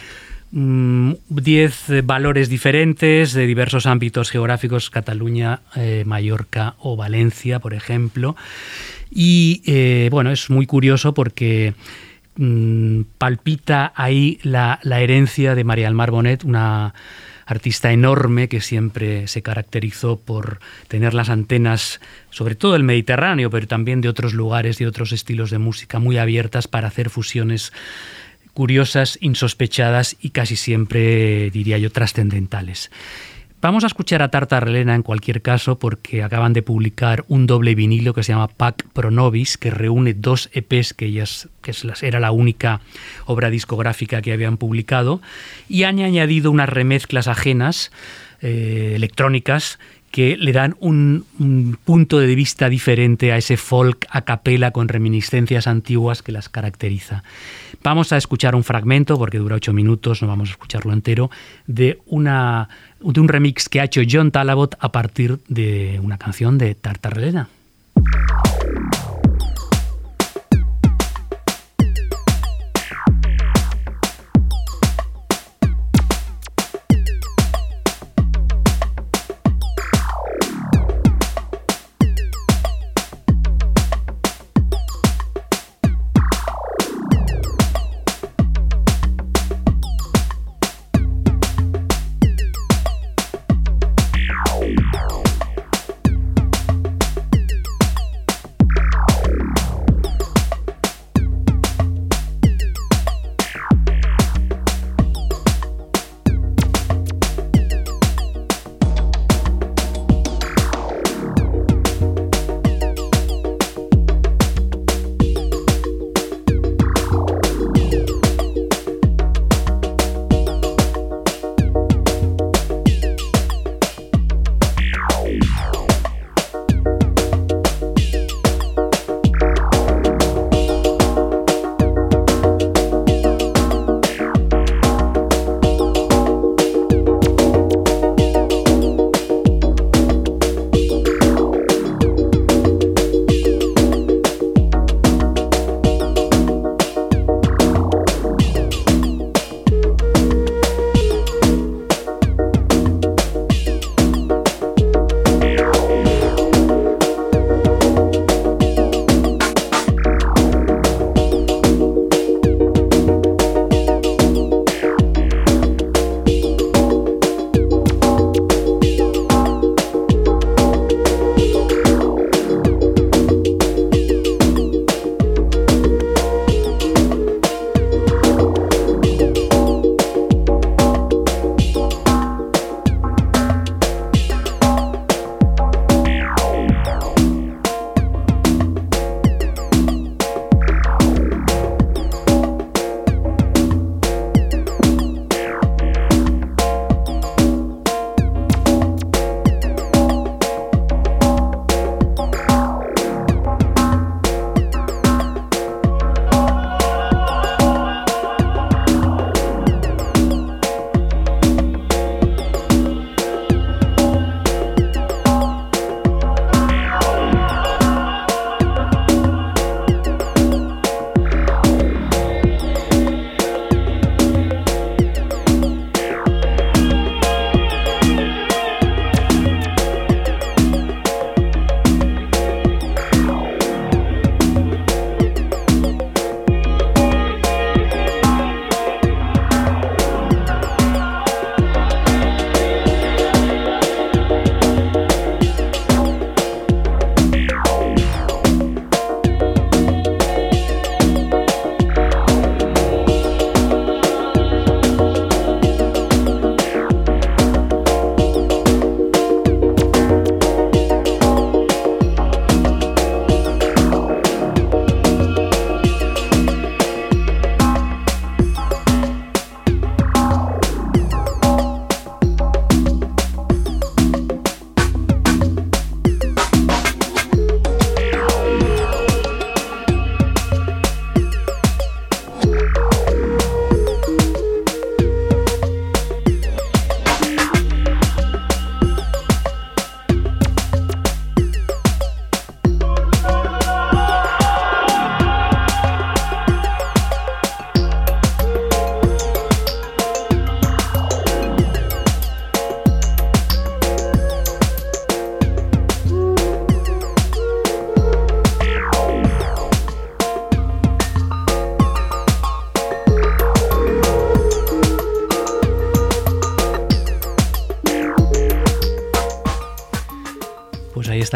10 0.51 2.05
valores 2.05 2.49
diferentes 2.49 3.33
de 3.33 3.47
diversos 3.47 3.85
ámbitos 3.85 4.29
geográficos, 4.29 4.89
Cataluña, 4.89 5.61
eh, 5.75 6.03
Mallorca 6.05 6.75
o 6.79 6.97
Valencia, 6.97 7.59
por 7.59 7.73
ejemplo. 7.73 8.35
Y 9.09 9.61
eh, 9.65 10.09
bueno, 10.11 10.31
es 10.31 10.49
muy 10.49 10.65
curioso 10.65 11.13
porque 11.13 11.73
mm, 12.35 13.01
palpita 13.17 13.93
ahí 13.95 14.39
la, 14.43 14.79
la 14.83 14.99
herencia 14.99 15.55
de 15.55 15.63
María 15.63 15.85
del 15.85 15.95
Mar 15.95 16.11
Bonet, 16.11 16.43
una 16.43 16.93
artista 17.45 17.91
enorme 17.91 18.47
que 18.47 18.61
siempre 18.61 19.27
se 19.27 19.41
caracterizó 19.41 20.19
por 20.19 20.59
tener 20.87 21.13
las 21.13 21.29
antenas, 21.29 21.99
sobre 22.29 22.55
todo 22.55 22.73
del 22.73 22.83
Mediterráneo, 22.83 23.49
pero 23.49 23.67
también 23.67 24.01
de 24.01 24.09
otros 24.09 24.33
lugares 24.33 24.79
y 24.79 24.85
otros 24.85 25.11
estilos 25.11 25.51
de 25.51 25.57
música 25.57 25.99
muy 25.99 26.17
abiertas 26.17 26.67
para 26.67 26.87
hacer 26.87 27.09
fusiones 27.09 27.73
curiosas, 28.53 29.17
insospechadas 29.21 30.17
y 30.21 30.31
casi 30.31 30.55
siempre, 30.55 31.49
diría 31.51 31.77
yo, 31.77 31.91
trascendentales. 31.91 32.91
Vamos 33.61 33.83
a 33.83 33.87
escuchar 33.87 34.23
a 34.23 34.31
Tartarrelena 34.31 34.95
en 34.95 35.03
cualquier 35.03 35.43
caso 35.43 35.77
porque 35.77 36.23
acaban 36.23 36.51
de 36.51 36.63
publicar 36.63 37.25
un 37.27 37.45
doble 37.45 37.75
vinilo 37.75 38.15
que 38.15 38.23
se 38.23 38.31
llama 38.31 38.47
Pac 38.47 38.87
Pronovis, 38.91 39.59
que 39.59 39.69
reúne 39.69 40.15
dos 40.15 40.49
EPs 40.53 40.95
que 40.95 41.05
ellas 41.05 41.47
que 41.61 41.71
era 42.01 42.19
la 42.19 42.31
única 42.31 42.81
obra 43.27 43.51
discográfica 43.51 44.23
que 44.23 44.33
habían 44.33 44.57
publicado 44.57 45.21
y 45.69 45.83
han 45.83 45.99
añadido 45.99 46.49
unas 46.49 46.69
remezclas 46.69 47.27
ajenas 47.27 47.91
eh, 48.41 48.93
electrónicas 48.95 49.77
que 50.11 50.37
le 50.37 50.51
dan 50.51 50.75
un, 50.79 51.25
un 51.39 51.77
punto 51.83 52.19
de 52.19 52.35
vista 52.35 52.69
diferente 52.69 53.31
a 53.31 53.37
ese 53.37 53.57
folk 53.57 54.05
a 54.09 54.21
capela 54.21 54.71
con 54.71 54.89
reminiscencias 54.89 55.67
antiguas 55.67 56.21
que 56.21 56.33
las 56.33 56.49
caracteriza. 56.49 57.23
Vamos 57.83 58.11
a 58.11 58.17
escuchar 58.17 58.53
un 58.53 58.63
fragmento, 58.63 59.17
porque 59.17 59.39
dura 59.39 59.55
ocho 59.55 59.73
minutos, 59.73 60.21
no 60.21 60.27
vamos 60.27 60.49
a 60.49 60.51
escucharlo 60.51 60.93
entero, 60.93 61.31
de, 61.65 61.99
una, 62.05 62.69
de 62.99 63.19
un 63.19 63.27
remix 63.27 63.69
que 63.69 63.79
ha 63.79 63.85
hecho 63.85 64.01
John 64.07 64.31
Talabot 64.31 64.75
a 64.79 64.91
partir 64.91 65.39
de 65.47 65.99
una 66.03 66.17
canción 66.17 66.57
de 66.57 66.75
Tartarrelena. 66.75 67.47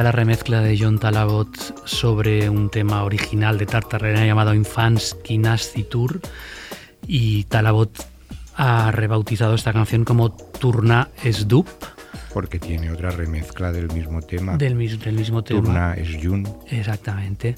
La 0.06 0.12
remezcla 0.12 0.62
de 0.62 0.78
John 0.78 1.00
Talabot 1.00 1.50
sobre 1.88 2.48
un 2.48 2.70
tema 2.70 3.04
original 3.06 3.58
de 3.58 3.66
Tartarena 3.66 4.24
llamado 4.24 4.54
Infants 4.54 5.18
Kinasti 5.24 5.82
Tour 5.82 6.20
y 7.08 7.46
Talabot 7.46 7.90
ha 8.56 8.92
rebautizado 8.92 9.56
esta 9.56 9.74
canción 9.74 10.06
como 10.06 10.32
Turna 10.32 11.10
es 11.24 11.48
Dup 11.48 11.66
Porque 12.36 12.60
tiene 12.60 12.92
otra 12.92 13.10
remezcla 13.10 13.72
del 13.72 13.92
mismo 13.94 14.22
tema. 14.22 14.58
del, 14.58 14.76
mis- 14.76 15.00
del 15.00 15.16
mismo 15.16 15.44
tema. 15.44 15.62
Turna 15.64 15.94
es 15.96 16.24
Jun. 16.24 16.48
Exactamente. 16.70 17.56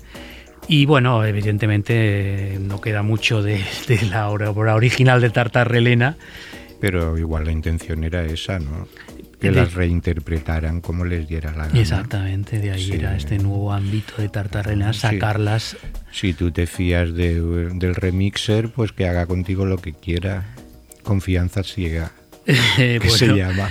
Y 0.69 0.85
bueno, 0.85 1.25
evidentemente 1.25 2.53
eh, 2.55 2.59
no 2.59 2.79
queda 2.79 3.03
mucho 3.03 3.41
de, 3.43 3.61
de 3.89 4.01
la 4.03 4.29
obra 4.29 4.73
original 4.73 5.19
de 5.19 5.31
Tartarrelena. 5.31 6.15
Pero 6.79 7.17
igual 7.17 7.43
la 7.43 7.51
intención 7.51 8.05
era 8.05 8.23
esa, 8.23 8.59
¿no? 8.59 8.87
Que 9.39 9.51
De- 9.51 9.55
las 9.57 9.73
reinterpretaran 9.75 10.81
como 10.81 11.05
les 11.05 11.27
diera 11.27 11.51
la 11.51 11.67
gana. 11.67 11.79
Exactamente, 11.79 12.57
de 12.59 12.71
ahí 12.71 12.85
Sí. 12.85 12.93
era 12.93 13.15
este 13.15 13.37
nuevo 13.37 13.71
ámbito 13.71 14.13
de 14.19 14.29
Tartarrelena, 14.29 14.93
Sí. 14.93 15.01
sacarlas. 15.01 15.77
Si 16.11 16.33
tú 16.33 16.49
te 16.51 16.65
fías 16.65 17.13
de- 17.13 17.69
del 17.75 17.93
remixer, 17.93 18.71
pues 18.71 18.91
que 18.93 19.07
haga 19.07 19.27
contigo 19.27 19.65
lo 19.65 19.77
que 19.77 19.93
quiera. 19.93 20.55
Confianza 21.03 21.63
ciega, 21.63 22.11
que 22.75 22.99
se 23.09 23.27
bueno, 23.29 23.35
llama. 23.37 23.69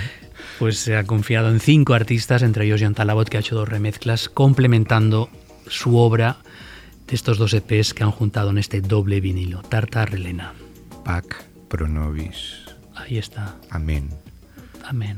Pues 0.57 0.79
se 0.79 0.95
ha 0.95 1.03
confiado 1.03 1.51
en 1.51 1.59
cinco 1.59 1.93
artistas, 1.93 2.41
entre 2.43 2.65
ellos 2.65 2.81
John 2.81 2.95
Talabot, 2.95 3.27
que 3.29 3.37
ha 3.37 3.41
hecho 3.41 3.55
dos 3.55 3.67
remezclas, 3.69 4.29
complementando 4.29 5.29
su 5.67 5.97
obra 5.97 6.37
de 7.07 7.13
estos 7.15 7.37
dos 7.37 7.53
EPs 7.53 7.93
que 7.93 8.03
han 8.03 8.11
juntado 8.11 8.49
en 8.51 8.57
este 8.57 8.81
doble 8.81 9.19
vinilo, 9.21 9.61
Tartarrelena. 9.63 10.53
Pac 11.03 11.43
pro 11.67 11.87
nobis. 11.87 12.55
Ahí 12.95 13.17
está. 13.17 13.55
Amén. 13.69 14.09
Amén. 14.85 15.17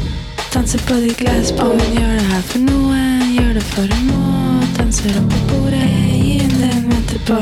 Dansa 0.53 0.77
på 0.77 0.93
ditt 0.93 1.17
glassbord. 1.17 1.81
Hun 1.81 2.01
gör 2.01 2.13
det 2.13 2.33
här 2.33 2.41
för 2.41 2.59
någon. 2.59 3.33
Gör 3.33 3.53
det 3.53 3.61
for 3.61 3.81
en 3.81 4.07
må. 4.07 4.63
Danser 4.77 5.09
opp 5.09 5.31
på 5.31 5.55
bordet, 5.55 5.89
gi 6.23 6.37
henne 6.37 6.57
det 6.57 6.73
hun 6.73 6.89
venter 6.89 7.19
på. 7.27 7.37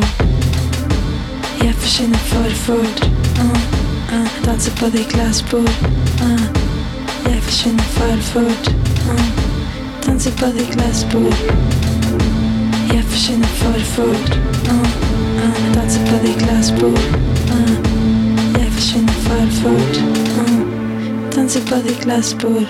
Jeg 1.66 1.76
forsvinner 1.76 2.18
for 2.18 2.49
fort. 2.49 3.10
Uh, 3.39 3.57
uh, 4.14 4.28
danser 4.45 4.72
på 4.72 4.89
ditt 4.89 5.10
glassbord. 5.14 5.70
Uh. 6.22 6.45
Jeg 7.26 7.41
forsvinner 7.41 7.84
for 7.84 8.18
fort. 8.22 8.74
Uh. 9.10 9.28
Danser 10.07 10.32
på 10.32 10.45
ditt 10.45 10.72
glassbord. 10.72 11.38
Jeg 12.93 13.03
forsvinner 13.03 13.47
for 13.47 13.80
fort. 13.80 14.39
Uh. 14.70 14.89
Uh. 15.43 15.74
Danser 15.76 16.05
på 16.05 16.26
ditt 16.26 16.38
glassbord. 16.38 16.99
Uh. 17.51 17.76
Jeg 18.60 18.72
forsvinner 18.72 19.14
for 19.14 19.47
fort 19.62 20.29
en 21.40 21.50
sipp 21.50 21.72
av 21.72 21.84
ditt 21.84 22.04
glassbord. 22.04 22.66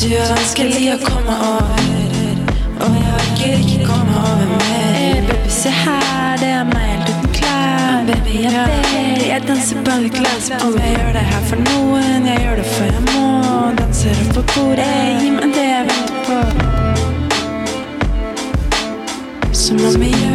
Du, 0.00 0.08
jag 0.08 0.30
önskar 0.30 0.64
jag 0.64 1.00
komma 1.00 1.36
över. 1.36 2.36
Och 2.80 2.96
jag 3.40 3.46
vill 3.46 3.60
inte 3.60 3.84
komma 3.84 4.28
över 4.32 4.46
mer. 4.46 5.22
Baby, 5.22 5.50
se 5.50 5.68
här, 5.68 6.38
det 6.38 6.46
är 6.46 6.64
mig 6.64 6.96
helt 7.06 7.36
klar. 7.36 8.04
Baby, 8.06 8.44
jag 8.44 8.52
ber. 8.52 9.16
dig, 9.16 9.28
Jag 9.28 9.46
dansar 9.46 9.76
på 9.84 9.90
ditt 10.02 10.12
glassbord. 10.12 10.80
Jag 10.80 10.92
gör 10.92 11.12
det 11.12 11.18
här 11.18 11.42
för 11.42 11.56
någon, 11.56 12.26
jag 12.26 12.42
gör 12.42 12.56
det 12.56 12.64
för 12.64 12.84
jag 12.86 13.02
mår. 13.14 13.76
Dansar 13.76 14.10
upp 14.10 14.34
på 14.34 14.60
bordet, 14.60 15.22
ge 15.22 15.30
mig 15.30 15.52
det 15.54 15.64
jag 15.64 15.84
väntar 15.84 16.24
på. 16.26 16.64
Som 19.52 19.76
om 19.76 20.02
jag 20.02 20.33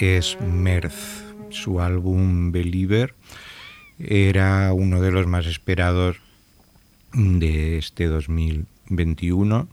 es 0.00 0.38
Merz. 0.40 1.24
Su 1.50 1.80
álbum 1.80 2.52
Believer 2.52 3.14
era 3.98 4.72
uno 4.72 5.00
de 5.00 5.10
los 5.10 5.26
más 5.26 5.46
esperados 5.46 6.16
de 7.12 7.76
este 7.78 8.06
2021 8.06 9.68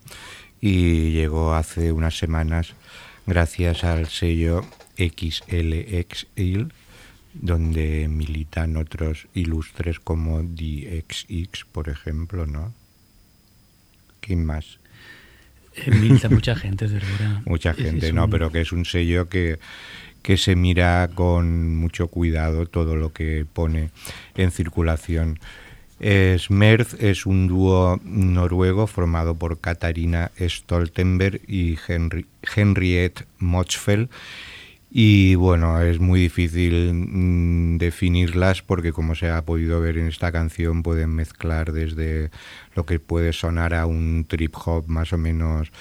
y 0.60 1.12
llegó 1.12 1.54
hace 1.54 1.92
unas 1.92 2.18
semanas 2.18 2.74
gracias 3.28 3.84
al 3.84 4.08
sello 4.08 4.66
XLXIL 4.98 6.74
donde 7.34 8.08
militan 8.10 8.78
otros 8.78 9.28
ilustres 9.36 10.00
como 10.00 10.42
DXX, 10.42 11.66
por 11.72 11.90
ejemplo, 11.90 12.48
¿no? 12.48 12.74
¿Quién 14.22 14.44
más? 14.44 14.80
Eh, 15.76 15.92
milita 15.92 16.28
mucha 16.30 16.56
gente, 16.56 16.88
de 16.88 16.96
verdad. 16.96 17.42
Mucha 17.46 17.72
Es- 17.72 17.78
gente, 17.78 18.08
es 18.08 18.14
¿no? 18.14 18.24
un- 18.26 18.32
Pero 18.32 18.52
que 18.52 18.62
es 18.62 18.72
un 18.72 18.86
sello 18.86 19.30
que, 19.30 19.60
que 20.28 20.36
se 20.36 20.58
mira 20.58 21.10
con 21.16 21.78
mucho 21.78 22.10
cuidado 22.10 22.66
todo 22.66 22.98
lo 22.98 23.14
que 23.14 23.46
pone 23.54 23.92
en 24.36 24.52
circulación. 24.52 25.40
Smerth 26.02 27.02
es 27.02 27.26
un 27.26 27.48
dúo 27.48 28.02
noruego 28.04 28.88
formado 28.88 29.36
por 29.36 29.62
Katarina 29.62 30.32
Stoltenberg 30.38 31.40
y 31.48 31.78
Henri- 31.78 32.26
Henriette 32.54 33.26
Mochfeld. 33.40 34.10
Y 34.92 35.36
bueno, 35.36 35.80
es 35.80 36.00
muy 36.02 36.20
difícil 36.20 36.94
mm, 36.94 37.78
definirlas 37.78 38.62
porque 38.62 38.92
como 38.92 39.16
se 39.16 39.30
ha 39.30 39.42
podido 39.44 39.80
ver 39.80 39.98
en 39.98 40.08
esta 40.08 40.34
canción 40.34 40.84
pueden 40.84 41.12
mezclar 41.16 41.72
desde 41.72 42.32
lo 42.76 42.86
que 42.86 43.00
puede 43.00 43.32
sonar 43.32 43.74
a 43.74 43.86
un 43.86 44.26
trip 44.28 44.54
hop 44.66 44.90
más 44.90 45.14
o 45.14 45.18
menos 45.18 45.72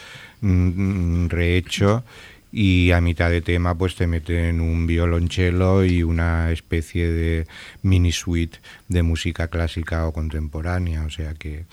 mm, 0.40 1.26
rehecho 1.30 2.04
y 2.58 2.90
a 2.92 3.02
mitad 3.02 3.28
de 3.28 3.42
tema 3.42 3.76
pues 3.76 3.96
te 3.96 4.06
meten 4.06 4.62
un 4.62 4.86
violonchelo 4.86 5.84
y 5.84 6.02
una 6.02 6.50
especie 6.50 7.06
de 7.12 7.46
mini 7.82 8.12
suite 8.12 8.60
de 8.88 9.02
música 9.02 9.48
clásica 9.48 10.06
o 10.06 10.12
contemporánea, 10.12 11.04
o 11.04 11.10
sea 11.10 11.34
que 11.34 11.66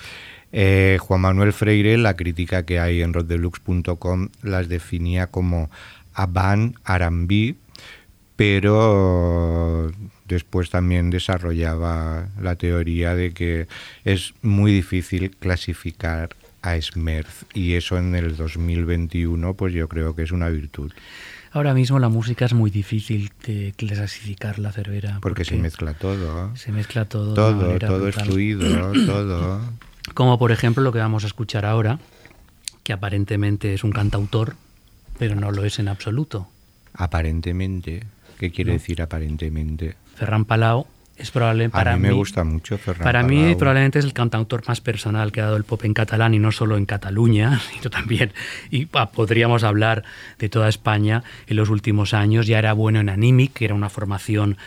Eh, 0.55 0.99
Juan 1.01 1.21
Manuel 1.21 1.51
Freire, 1.51 1.97
la 1.97 2.15
crítica 2.15 2.63
que 2.63 2.79
hay 2.79 3.01
en 3.01 3.11
roddelux.com, 3.13 4.29
las 4.43 4.67
definía 4.69 5.25
como 5.27 5.71
Aban 6.13 6.75
Arambí, 6.83 7.55
pero 8.35 9.91
después 10.27 10.69
también 10.69 11.09
desarrollaba 11.09 12.27
la 12.39 12.55
teoría 12.55 13.15
de 13.15 13.31
que 13.31 13.67
es 14.05 14.35
muy 14.43 14.71
difícil 14.71 15.31
clasificar 15.37 16.35
a 16.63 16.81
Smerth 16.81 17.43
y 17.53 17.73
eso 17.75 17.97
en 17.97 18.15
el 18.15 18.35
2021 18.35 19.53
pues 19.53 19.73
yo 19.73 19.87
creo 19.87 20.15
que 20.15 20.23
es 20.23 20.31
una 20.31 20.49
virtud. 20.49 20.91
Ahora 21.51 21.75
mismo 21.75 21.99
la 21.99 22.09
música 22.09 22.45
es 22.45 22.53
muy 22.53 22.71
difícil 22.71 23.31
de 23.45 23.73
clasificar 23.77 24.57
la 24.57 24.71
cervera. 24.71 25.19
Porque, 25.21 25.45
se 25.45 25.55
mezcla 25.55 25.93
todo. 25.93 26.55
Se 26.55 26.71
mezcla 26.71 27.05
todo. 27.05 27.35
Todo, 27.35 27.77
todo 27.77 28.07
es 28.07 28.15
fluido, 28.15 28.91
todo. 29.05 29.61
Como 30.15 30.39
por 30.39 30.51
ejemplo 30.51 30.81
lo 30.81 30.91
que 30.91 30.97
vamos 30.97 31.23
a 31.25 31.27
escuchar 31.27 31.65
ahora, 31.65 31.99
que 32.83 32.91
aparentemente 32.93 33.73
es 33.75 33.83
un 33.83 33.91
cantautor, 33.91 34.55
pero 35.19 35.35
no 35.35 35.51
lo 35.51 35.63
es 35.63 35.77
en 35.77 35.89
absoluto. 35.89 36.47
Aparentemente. 36.95 38.03
¿Qué 38.39 38.51
quiere 38.51 38.71
No. 38.71 38.79
decir 38.79 39.01
aparentemente? 39.01 39.95
فرran 40.15 40.45
Palau 40.45 40.87
es 41.15 41.29
probable 41.31 41.69
para 41.69 41.93
a 41.93 41.95
mí 41.95 42.01
me 42.03 42.09
mí- 42.09 42.15
gusta 42.15 42.43
mucho 42.43 42.77
Ferran 42.77 43.03
Para 43.03 43.23
mí 43.23 43.37
Palau. 43.41 43.57
probablemente 43.57 43.99
es 43.99 44.05
el 44.05 44.13
cantautor 44.13 44.63
más 44.67 44.81
personal 44.81 45.31
que 45.31 45.41
ha 45.41 45.45
dado 45.45 45.57
el 45.57 45.63
pop 45.63 45.83
en 45.85 45.93
catalán 45.93 46.33
y 46.33 46.39
no 46.39 46.51
solo 46.51 46.75
en 46.75 46.85
Cataluña, 46.85 47.59
sino 47.73 47.89
también, 47.89 48.31
y 48.71 48.85
podríamos 48.87 49.63
hablar 49.63 50.03
de 50.39 50.49
toda 50.49 50.69
España 50.69 51.23
en 51.47 51.55
los 51.57 51.69
últimos 51.69 52.13
años. 52.13 52.47
Ya 52.47 52.57
era 52.59 52.73
bueno 52.73 52.99
en 52.99 53.09
Animic, 53.09 53.53
que 53.53 53.65
era 53.65 53.75
una 53.75 53.89
formación 53.89 54.57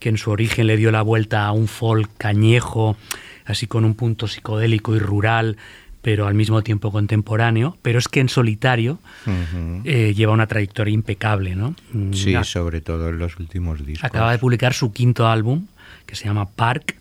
que 0.00 0.08
en 0.08 0.18
su 0.18 0.30
origen 0.32 0.66
le 0.66 0.76
dio 0.76 0.90
la 0.90 1.02
vuelta 1.02 1.46
a 1.46 1.52
un 1.52 1.68
folk 1.68 2.10
cañejo, 2.18 2.96
así 3.44 3.66
con 3.66 3.84
un 3.84 3.94
punto 3.94 4.26
psicodélico 4.26 4.96
y 4.96 4.98
rural, 4.98 5.56
pero 6.02 6.26
al 6.26 6.34
mismo 6.34 6.62
tiempo 6.62 6.90
contemporáneo. 6.90 7.76
Pero 7.82 8.00
es 8.00 8.08
que 8.08 8.18
en 8.18 8.28
solitario 8.28 8.98
Ujú. 9.24 9.82
eh, 9.84 10.12
lleva 10.16 10.32
una 10.32 10.48
trayectoria 10.48 10.92
impecable, 10.92 11.54
¿no? 11.54 11.76
Mm, 11.92 12.12
Sí, 12.12 12.34
ha- 12.34 12.42
sobre 12.42 12.80
todo 12.80 13.10
en 13.10 13.18
los 13.18 13.38
últimos 13.38 13.86
discos. 13.86 14.04
Acaba 14.04 14.32
de 14.32 14.38
publicar 14.38 14.74
su 14.74 14.92
quinto 14.92 15.28
álbum, 15.28 15.66
que 16.12 16.16
se 16.16 16.26
llama 16.26 16.50
Park, 16.50 16.96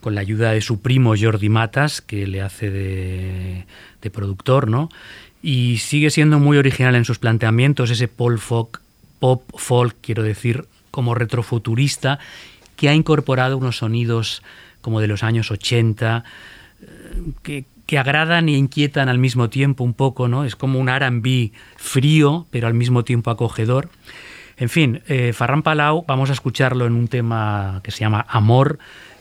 con 0.00 0.16
la 0.16 0.22
ayuda 0.22 0.50
de 0.50 0.60
su 0.60 0.80
primo 0.80 1.14
Jordi 1.16 1.48
Matas, 1.48 2.00
que 2.00 2.26
le 2.26 2.42
hace 2.42 2.68
de, 2.68 3.64
productor, 4.10 4.68
¿no? 4.68 4.88
Y 5.40 5.78
sigue 5.78 6.10
siendo 6.10 6.40
muy 6.40 6.58
original 6.58 6.96
en 6.96 7.04
sus 7.04 7.20
planteamientos, 7.20 7.90
ese 7.90 8.08
pop 8.08 8.38
folk, 8.38 8.80
pop 9.20 9.44
folk, 9.54 9.94
quiero 10.00 10.24
decir, 10.24 10.64
como 10.90 11.14
retrofuturista, 11.14 12.18
que 12.74 12.88
ha 12.88 12.94
incorporado 12.94 13.56
unos 13.56 13.76
sonidos 13.76 14.42
como 14.80 15.00
de 15.00 15.06
los 15.06 15.22
años 15.22 15.52
80, 15.52 16.24
eh, 16.82 16.86
que, 17.44 17.64
que 17.86 17.98
agradan 17.98 18.48
e 18.48 18.56
inquietan 18.56 19.08
al 19.08 19.18
mismo 19.18 19.48
tiempo 19.48 19.84
un 19.84 19.94
poco, 19.94 20.26
¿no? 20.26 20.44
Es 20.44 20.56
como 20.56 20.80
un 20.80 20.88
R&B 20.88 21.52
frío, 21.76 22.48
pero 22.50 22.66
al 22.66 22.74
mismo 22.74 23.04
tiempo 23.04 23.30
acogedor. 23.30 23.90
En 24.58 24.68
fin, 24.68 25.02
eh, 25.06 25.32
Ferran 25.32 25.62
Palau, 25.62 26.04
vamos 26.06 26.30
a 26.30 26.32
escucharlo 26.32 26.86
en 26.86 26.94
un 26.94 27.08
tema 27.08 27.80
que 27.82 27.90
se 27.90 28.00
llama 28.00 28.24
Amor, 28.28 28.78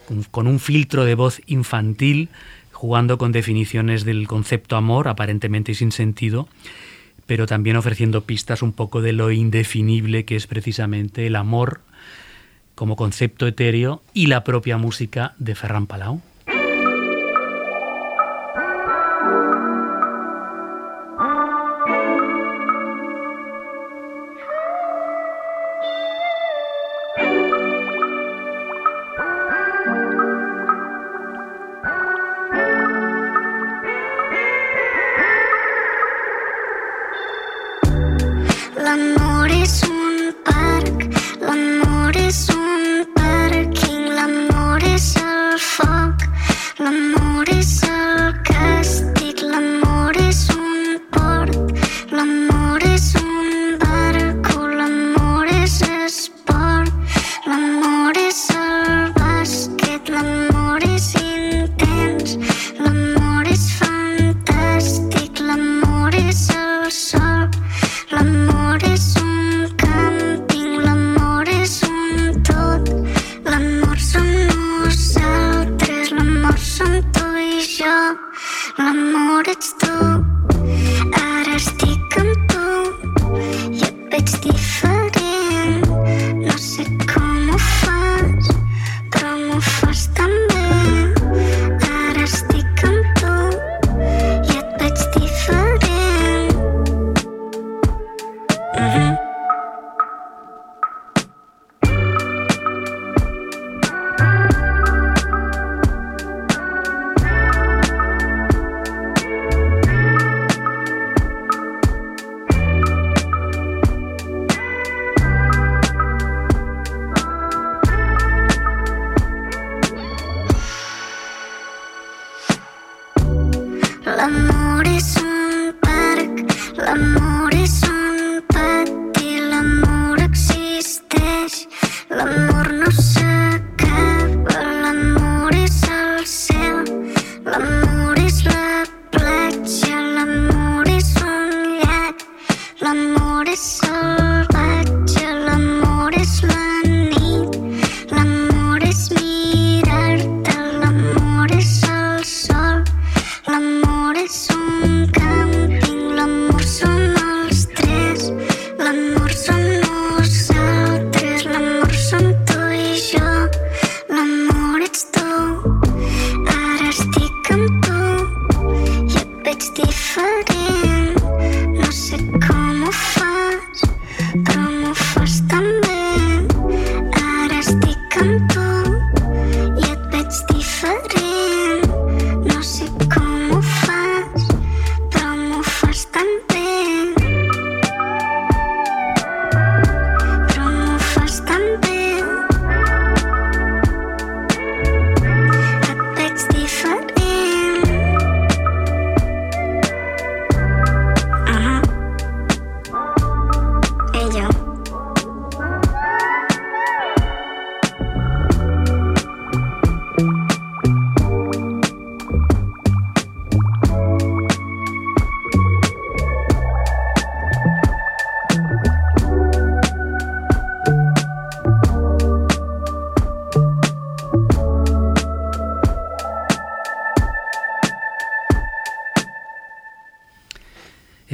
con, 0.07 0.23
con 0.23 0.47
un 0.47 0.59
filtro 0.59 1.03
de 1.03 1.15
voz 1.15 1.41
infantil, 1.45 2.29
jugando 2.71 3.17
con 3.17 3.31
definiciones 3.31 4.05
del 4.05 4.27
concepto 4.27 4.75
amor, 4.75 5.07
aparentemente 5.07 5.73
sin 5.73 5.91
sentido, 5.91 6.47
pero 7.25 7.47
también 7.47 7.75
ofreciendo 7.75 8.21
pistas 8.21 8.61
un 8.61 8.71
poco 8.71 9.01
de 9.01 9.13
lo 9.13 9.31
indefinible 9.31 10.25
que 10.25 10.36
es 10.36 10.47
precisamente 10.47 11.27
el 11.27 11.36
amor 11.36 11.81
como 12.75 12.95
concepto 12.95 13.47
etéreo 13.47 14.03
y 14.13 14.27
la 14.27 14.43
propia 14.43 14.77
música 14.77 15.33
de 15.39 15.55
Ferran 15.55 15.88
Palau. 15.88 16.21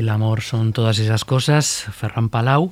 Amor 0.10 0.42
son 0.42 0.74
todas 0.74 1.00
esas 1.00 1.26
cosas. 1.26 1.86
Ferran 1.92 2.30
Palau, 2.30 2.72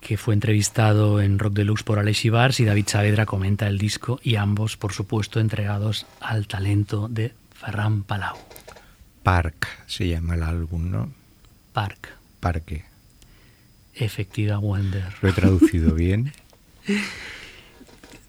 que 0.00 0.16
fue 0.16 0.34
entrevistado 0.34 1.20
en 1.20 1.38
Rock 1.38 1.54
Deluxe 1.54 1.82
por 1.82 1.98
Alex 1.98 2.24
Ibars 2.24 2.60
y 2.60 2.64
David 2.64 2.86
Saavedra 2.86 3.26
comenta 3.26 3.66
el 3.66 3.78
disco 3.78 4.20
y 4.22 4.36
ambos, 4.36 4.76
por 4.76 4.92
supuesto, 4.92 5.40
entregados 5.40 6.06
al 6.20 6.46
talento 6.46 7.08
de 7.08 7.34
Ferran 7.52 8.02
Palau. 8.02 8.36
Park 9.22 9.66
se 9.86 10.08
llama 10.08 10.34
el 10.34 10.42
álbum, 10.42 10.90
¿no? 10.90 11.12
Park, 11.72 12.10
Parque. 12.40 12.84
efectiva 13.94 14.58
Wonder. 14.58 15.12
¿Lo 15.20 15.28
he 15.28 15.32
traducido 15.32 15.94
bien? 15.94 16.32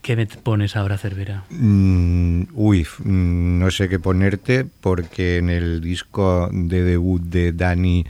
¿Qué 0.07 0.15
me 0.15 0.25
pones 0.25 0.77
ahora, 0.77 0.97
Cervera? 0.97 1.43
Mm, 1.49 2.43
uy, 2.53 2.87
mm, 3.03 3.59
no 3.59 3.69
sé 3.71 3.89
qué 3.89 3.99
ponerte 3.99 4.63
porque 4.63 5.35
en 5.35 5.49
el 5.49 5.81
disco 5.81 6.49
de 6.53 6.81
debut 6.81 7.21
de 7.21 7.51
Danny 7.51 8.05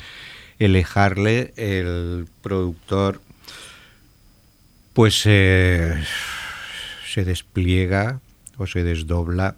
L. 0.59 0.85
El 1.55 2.27
productor, 2.43 3.19
pues 4.93 5.23
eh, 5.25 5.95
se 7.11 7.25
despliega 7.25 8.21
o 8.57 8.67
se 8.67 8.83
desdobla 8.83 9.55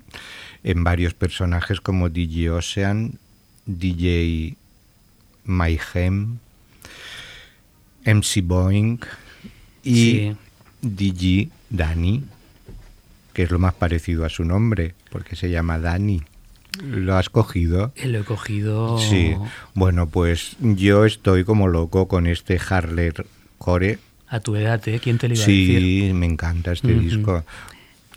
en 0.64 0.86
varios 0.86 1.14
personajes 1.14 1.82
como 1.82 2.08
DJ 2.08 2.52
Ocean, 2.52 3.20
DJ 3.66 4.56
Mayhem, 5.44 6.38
MC 8.06 8.42
Boeing 8.44 9.00
y 9.84 9.94
Sí. 9.94 10.36
DJ 10.82 11.59
Dani, 11.70 12.24
que 13.34 13.44
es 13.44 13.52
lo 13.52 13.60
más 13.60 13.74
parecido 13.74 14.26
a 14.26 14.30
su 14.30 14.44
nombre, 14.44 14.94
porque 15.12 15.36
se 15.36 15.50
llama 15.50 15.80
Dani. 15.80 16.22
¿Lo 16.84 17.18
has 17.18 17.30
cogido? 17.30 17.92
Eh, 17.96 18.08
Lo 18.08 18.20
he 18.20 18.24
cogido. 18.24 19.00
Sí. 19.00 19.36
Bueno, 19.74 20.08
pues 20.08 20.56
yo 20.60 21.06
estoy 21.06 21.44
como 21.44 21.68
loco 21.68 22.08
con 22.08 22.28
este 22.28 22.60
Harler 22.70 23.26
Core. 23.58 24.00
A 24.28 24.40
tu 24.40 24.56
edad, 24.56 24.82
¿eh? 24.88 25.00
¿Quién 25.02 25.18
te 25.18 25.28
lo 25.28 25.34
iba 25.36 25.44
a 25.44 25.48
decir? 25.48 25.80
Sí, 25.82 26.14
me 26.14 26.26
encanta 26.28 26.72
este 26.72 26.94
disco. 26.94 27.44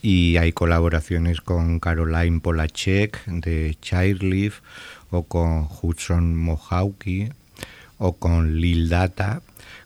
Y 0.03 0.37
hay 0.37 0.53
colaboraciones 0.53 1.41
con 1.41 1.81
Caroline 1.81 2.41
Polachek 2.41 3.25
de 3.27 3.77
Childleaf 3.81 4.61
o 5.11 5.23
con 5.23 5.69
Hudson 5.81 6.37
Mohawke 6.37 7.33
o 7.99 8.17
con 8.17 8.61
Lil 8.61 8.89
Data, 8.89 9.43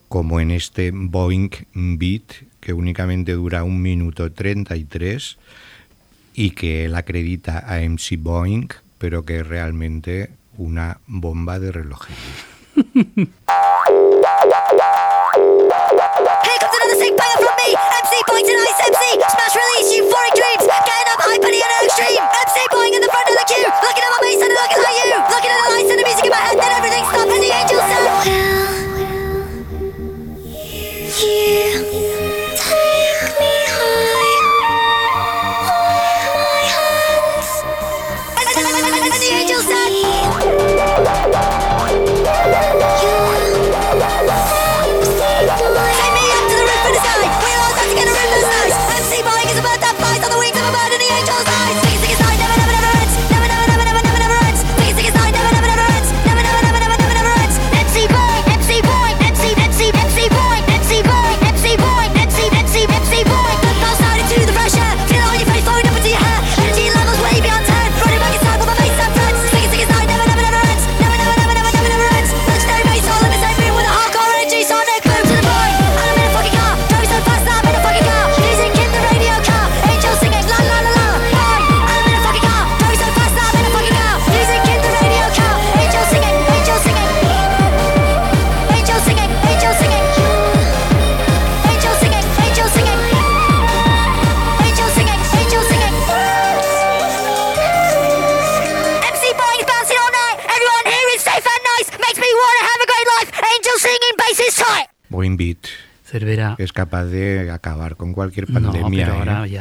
como 0.08 0.40
en 0.40 0.50
este 0.50 0.90
Boeing 0.92 1.50
Beat, 1.74 2.44
que 2.60 2.72
únicamente 2.72 3.32
dura 3.32 3.64
un 3.64 3.82
minuto 3.82 4.32
33 4.32 5.38
y 6.34 6.50
que 6.50 6.84
él 6.84 6.94
acredita 6.94 7.64
a 7.66 7.80
MC 7.80 8.16
Boeing, 8.18 8.68
pero 8.98 9.24
que 9.24 9.40
es 9.40 9.46
realmente 9.46 10.30
una 10.56 10.98
bomba 11.06 11.58
de 11.58 11.72
relojería. 11.72 12.16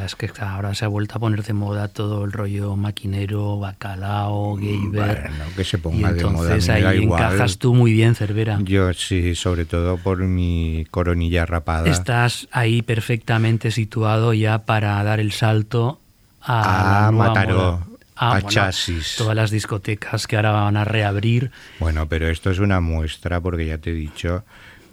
Es 0.06 0.16
que 0.16 0.30
ahora 0.40 0.74
se 0.74 0.86
ha 0.86 0.88
vuelto 0.88 1.16
a 1.16 1.20
poner 1.20 1.44
de 1.44 1.54
moda 1.54 1.88
todo 1.88 2.24
el 2.24 2.32
rollo 2.32 2.76
maquinero, 2.76 3.60
bacalao, 3.60 4.56
gayber. 4.56 5.30
Bueno, 5.30 5.46
que 5.56 5.64
se 5.64 5.78
y 5.78 5.80
ponga 5.80 6.14
de 6.14 6.24
moda, 6.24 6.54
entonces 6.54 6.70
ahí 6.70 7.04
igual. 7.04 7.22
encajas 7.22 7.58
tú 7.58 7.74
muy 7.74 7.94
bien, 7.94 8.16
Cervera. 8.16 8.60
Yo 8.64 8.94
sí, 8.94 9.36
sobre 9.36 9.66
todo 9.66 9.98
por 9.98 10.20
mi 10.20 10.86
coronilla 10.92 11.46
rapada. 11.46 11.90
Estás 11.90 12.48
ahí 12.52 12.82
perfectamente 12.82 13.72
situado 13.72 14.34
ya 14.34 14.60
para 14.60 15.04
dar 15.04 15.20
el 15.20 15.32
salto 15.32 16.00
a, 16.42 16.62
A 16.62 17.02
la 17.06 17.12
nueva 17.12 17.28
Mataró. 17.28 17.96
Ah, 18.16 18.30
a 18.30 18.34
bueno, 18.36 18.50
Chasis. 18.50 19.16
Todas 19.18 19.36
las 19.36 19.52
discotecas 19.52 20.26
que 20.26 20.38
ahora 20.38 20.52
van 20.52 20.78
a 20.78 20.86
reabrir. 20.86 21.52
Bueno, 21.80 22.08
pero 22.08 22.30
esto 22.30 22.50
es 22.50 22.60
una 22.60 22.80
muestra 22.80 23.42
porque 23.42 23.66
ya 23.66 23.78
te 23.78 23.90
he 23.90 23.94
dicho 23.94 24.46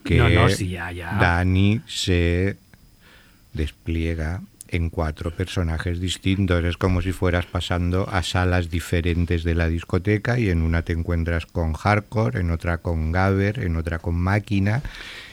que 0.05 0.17
No, 0.17 0.29
no, 0.29 0.49
sí, 0.49 0.71
ya, 0.71 0.91
ya. 0.91 1.13
Dani 1.21 1.81
se 1.87 2.57
despliega 3.53 4.41
en 4.73 4.91
cuatro 4.91 5.31
personajes 5.31 6.01
distintos. 6.01 6.65
Es 6.65 6.77
como 6.77 7.01
si 7.03 7.13
fueras 7.13 7.47
pasando 7.47 8.09
a 8.11 8.23
salas 8.23 8.71
diferentes 8.71 9.45
de 9.45 9.55
la 9.55 9.69
discoteca 9.69 10.39
y 10.39 10.49
en 10.51 10.63
una 10.63 10.83
te 10.83 10.93
encuentras 10.93 11.47
con 11.47 11.75
hardcore, 11.75 12.41
en 12.41 12.51
otra 12.51 12.79
con 12.79 13.13
gabber, 13.13 13.59
en 13.61 13.77
otra 13.77 13.99
con 14.01 14.15
máquina 14.17 14.83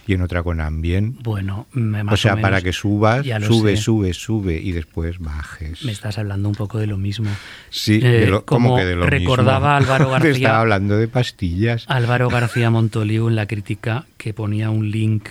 y 0.06 0.14
en 0.14 0.22
otra 0.22 0.44
con 0.44 0.60
ambient. 0.60 1.22
Bueno, 1.24 1.68
me- 1.72 2.04
más 2.04 2.14
O 2.16 2.18
sea, 2.18 2.36
menos, 2.36 2.50
para 2.50 2.62
que 2.62 2.74
subas, 2.74 3.26
sube, 3.46 3.76
sé. 3.78 3.82
sube, 3.82 4.14
sube 4.14 4.60
y 4.62 4.72
después 4.74 5.20
bajes. 5.20 5.84
Me 5.86 5.92
estás 5.92 6.18
hablando 6.18 6.50
un 6.50 6.56
poco 6.56 6.78
de 6.80 6.88
lo 6.88 6.98
mismo. 6.98 7.30
Sí, 7.70 8.00
Eh, 8.04 8.10
de 8.22 8.28
lo- 8.28 8.44
¿cómo 8.46 8.70
como 8.70 8.78
que 8.80 8.86
de 8.86 8.96
lo 8.96 9.06
recordaba 9.06 9.80
mismo? 9.80 9.94
Álvaro 9.94 10.06
Te 10.20 10.28
García. 10.28 10.32
estaba 10.32 10.60
hablando 10.62 10.98
de 10.98 11.08
pastillas. 11.08 11.86
Álvaro 11.88 12.28
García 12.32 12.70
Montoliu 12.72 13.30
en 13.30 13.36
la 13.36 13.46
crítica 13.46 14.06
que 14.18 14.34
ponía 14.34 14.70
un 14.70 14.90
link 14.92 15.28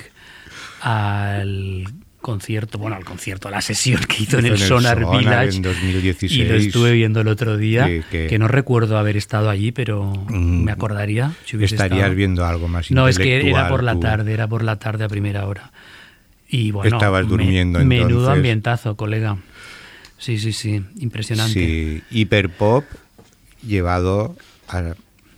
al 0.81 1.85
concierto, 2.33 2.79
bueno, 2.79 2.95
al 2.97 3.05
concierto, 3.05 3.49
a 3.49 3.51
la 3.51 3.61
sesión 3.63 4.01
que 4.07 4.23
hizo 4.25 4.39
en 4.39 4.45
el 4.47 4.53
en 4.55 4.61
el 4.61 4.69
Sonar 4.69 5.01
Sonar 5.01 5.19
Village 5.19 5.57
en 5.57 5.63
2016. 5.63 6.33
y 6.33 6.45
lo 6.45 6.55
estuve 6.57 6.93
viendo 6.93 7.23
el 7.23 7.29
otro 7.29 7.57
día, 7.57 7.87
Que- 7.87 8.05
que- 8.11 8.27
que 8.27 8.39
no 8.39 8.49
recuerdo 8.49 8.99
haber 8.99 9.17
estado 9.17 9.49
allí, 9.49 9.73
pero 9.73 10.05
Mm, 10.29 10.65
me 10.65 10.73
acordaría 10.73 11.33
si 11.47 11.57
hubiese 11.57 11.77
Estarías 11.77 12.01
estado. 12.01 12.15
viendo 12.17 12.45
algo 12.45 12.69
más 12.69 12.91
No, 12.91 13.09
es 13.09 13.19
que 13.19 13.49
era 13.49 13.69
por 13.69 13.83
la 13.83 13.99
tarde, 13.99 14.33
era 14.35 14.47
por 14.47 14.63
la 14.63 14.77
tarde 14.77 15.05
a 15.05 15.09
primera 15.09 15.47
hora. 15.47 15.73
Y 16.51 16.71
bueno, 16.71 16.97
Estabas 16.97 17.25
me- 17.25 17.31
durmiendo 17.31 17.79
menudo 17.85 18.09
entonces. 18.09 18.37
ambientazo, 18.37 18.97
colega. 18.97 19.37
Sí, 20.19 20.39
sí, 20.39 20.53
sí, 20.53 20.83
impresionante. 20.99 21.53
Sí, 21.53 22.03
hiperpop 22.11 22.85
llevado 23.67 24.37
a, 24.69 24.95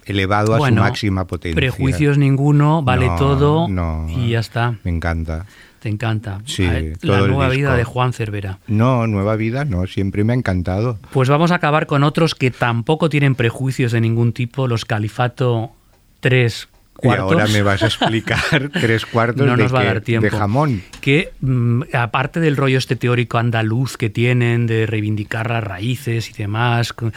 elevado 0.07 0.55
a 0.55 0.59
Bueno, 0.59 0.83
su 0.83 0.89
máxima 0.89 1.27
potencia. 1.27 1.55
Prejuicios 1.57 2.19
ninguno, 2.19 2.83
vale 2.83 3.07
No, 3.07 3.17
todo 3.17 3.69
no. 3.69 4.07
y 4.09 4.31
ya 4.31 4.41
está. 4.41 4.75
Me 4.85 4.91
encanta. 4.91 5.47
Te 5.81 5.89
encanta. 5.89 6.43
Sí, 6.45 6.67
A 6.67 6.73
ver, 6.73 6.99
todo 6.99 7.13
la 7.13 7.27
nueva 7.27 7.49
vida 7.49 7.75
de 7.75 7.85
Juan 7.85 8.13
Cervera. 8.13 8.59
No, 8.67 9.07
nueva 9.07 9.37
vida, 9.37 9.65
no, 9.65 9.87
siempre 9.87 10.25
me 10.25 10.35
ha 10.35 10.37
encantado. 10.37 10.99
Pues 11.11 11.29
vamos 11.31 11.51
a 11.53 11.55
acabar 11.57 11.87
con 11.87 12.05
otros 12.05 12.35
que 12.35 12.51
tampoco 12.51 13.09
tienen 13.09 13.35
prejuicios 13.35 13.91
de 13.93 14.03
ningún 14.03 14.33
tipo, 14.35 14.69
los 14.69 14.85
Califato 14.85 15.73
3 16.21 16.69
cuartos. 17.01 17.31
Y 17.31 17.33
ahora 17.33 17.47
me 17.47 17.63
vas 17.63 17.83
a 17.83 17.87
explicar 17.87 18.69
tres 18.73 19.07
cuartos 19.07 19.47
no 19.47 19.57
de, 19.57 19.63
nos 19.63 19.75
va 19.75 19.81
a 19.81 19.85
dar 19.85 20.01
tiempo. 20.03 20.25
de 20.25 20.31
jamón. 20.31 20.83
Que 21.01 21.33
mm, 21.41 21.83
aparte 21.95 22.41
del 22.41 22.57
rollo 22.57 22.79
este 22.79 22.97
teórico 22.97 23.39
andaluz 23.39 23.97
que 23.97 24.11
tienen 24.11 24.67
de 24.67 24.87
reivindicar 24.87 25.49
las 25.51 25.65
raíces 25.65 26.29
y 26.29 26.33
demás, 26.35 26.93
con, 26.93 27.13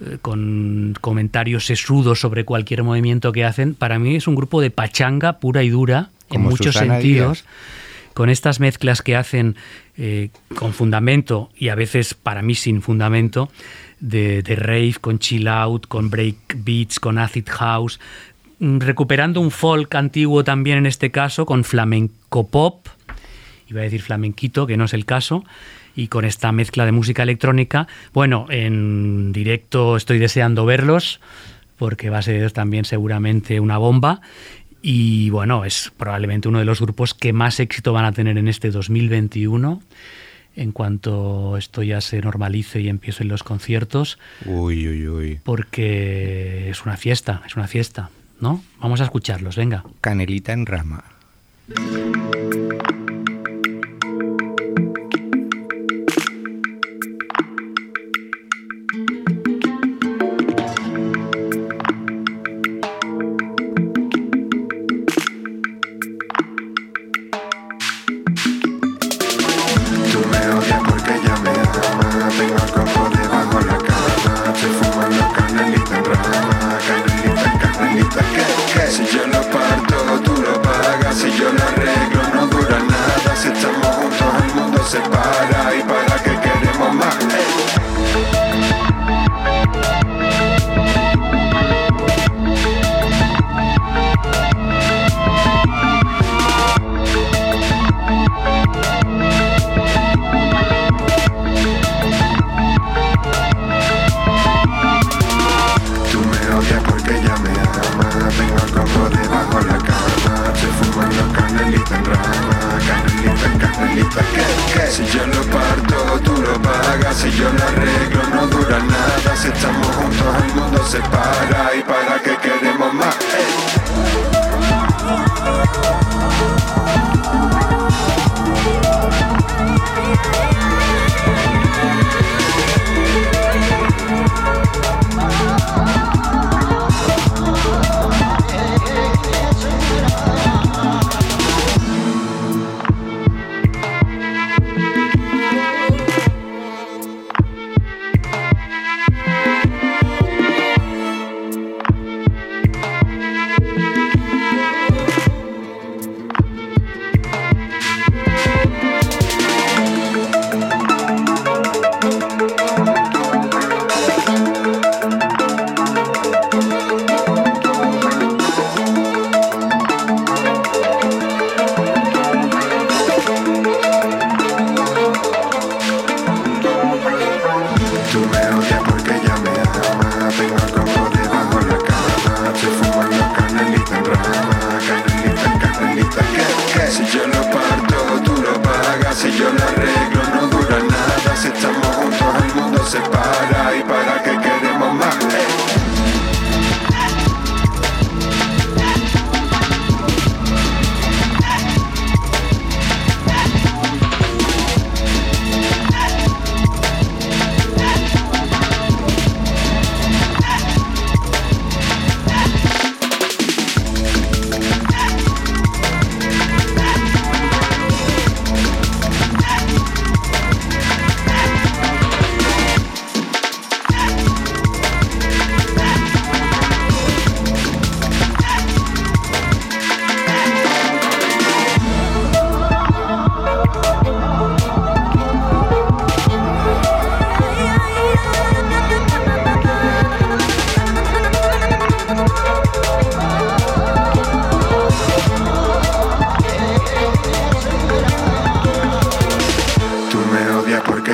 eh, 0.00 0.18
con 0.22 0.94
comentarios 1.00 1.66
sesudos 1.66 2.20
sobre 2.20 2.44
cualquier 2.44 2.82
movimiento 2.82 3.32
que 3.32 3.44
hacen, 3.44 3.74
para 3.74 3.98
mí 3.98 4.16
es 4.16 4.26
un 4.26 4.34
grupo 4.34 4.60
de 4.60 4.70
pachanga 4.70 5.34
pura 5.40 5.62
y 5.62 5.68
dura 5.68 6.08
en 6.30 6.36
Como 6.36 6.50
muchos 6.50 6.74
Susana 6.74 6.94
sentidos. 6.94 7.44
Díaz. 7.44 7.54
Con 8.18 8.30
estas 8.30 8.58
mezclas 8.58 9.00
que 9.00 9.14
hacen 9.14 9.54
eh, 9.96 10.30
con 10.56 10.72
fundamento 10.72 11.50
y 11.56 11.68
a 11.68 11.76
veces 11.76 12.14
para 12.14 12.42
mí 12.42 12.56
sin 12.56 12.82
fundamento, 12.82 13.48
de, 14.00 14.42
de 14.42 14.56
rave, 14.56 14.96
con 15.00 15.20
chill 15.20 15.46
out, 15.46 15.86
con 15.86 16.10
break 16.10 16.56
beats, 16.64 16.98
con 16.98 17.18
acid 17.18 17.48
house, 17.48 18.00
mm, 18.58 18.78
recuperando 18.80 19.40
un 19.40 19.52
folk 19.52 19.94
antiguo 19.94 20.42
también 20.42 20.78
en 20.78 20.86
este 20.86 21.12
caso, 21.12 21.46
con 21.46 21.62
flamenco 21.62 22.48
pop, 22.48 22.88
iba 23.68 23.82
a 23.82 23.84
decir 23.84 24.02
flamenquito, 24.02 24.66
que 24.66 24.76
no 24.76 24.86
es 24.86 24.94
el 24.94 25.04
caso, 25.04 25.44
y 25.94 26.08
con 26.08 26.24
esta 26.24 26.50
mezcla 26.50 26.84
de 26.86 26.90
música 26.90 27.22
electrónica. 27.22 27.86
Bueno, 28.12 28.46
en 28.50 29.30
directo 29.32 29.96
estoy 29.96 30.18
deseando 30.18 30.66
verlos, 30.66 31.20
porque 31.76 32.10
va 32.10 32.18
a 32.18 32.22
ser 32.22 32.50
también 32.50 32.84
seguramente 32.84 33.60
una 33.60 33.78
bomba. 33.78 34.22
Y 34.82 35.30
bueno, 35.30 35.64
es 35.64 35.92
probablemente 35.96 36.48
uno 36.48 36.58
de 36.60 36.64
los 36.64 36.80
grupos 36.80 37.14
que 37.14 37.32
más 37.32 37.58
éxito 37.60 37.92
van 37.92 38.04
a 38.04 38.12
tener 38.12 38.38
en 38.38 38.48
este 38.48 38.70
2021. 38.70 39.82
En 40.56 40.72
cuanto 40.72 41.56
esto 41.56 41.82
ya 41.84 42.00
se 42.00 42.20
normalice 42.20 42.80
y 42.80 42.88
empiecen 42.88 43.28
los 43.28 43.44
conciertos, 43.44 44.18
Uy, 44.44 44.88
uy, 44.88 45.08
uy. 45.08 45.40
porque 45.44 46.68
es 46.70 46.84
una 46.84 46.96
fiesta, 46.96 47.42
es 47.46 47.54
una 47.54 47.68
fiesta, 47.68 48.10
¿no? 48.40 48.62
Vamos 48.80 49.00
a 49.00 49.04
escucharlos, 49.04 49.54
venga. 49.56 49.84
Canelita 50.00 50.52
en 50.52 50.66
rama. 50.66 51.04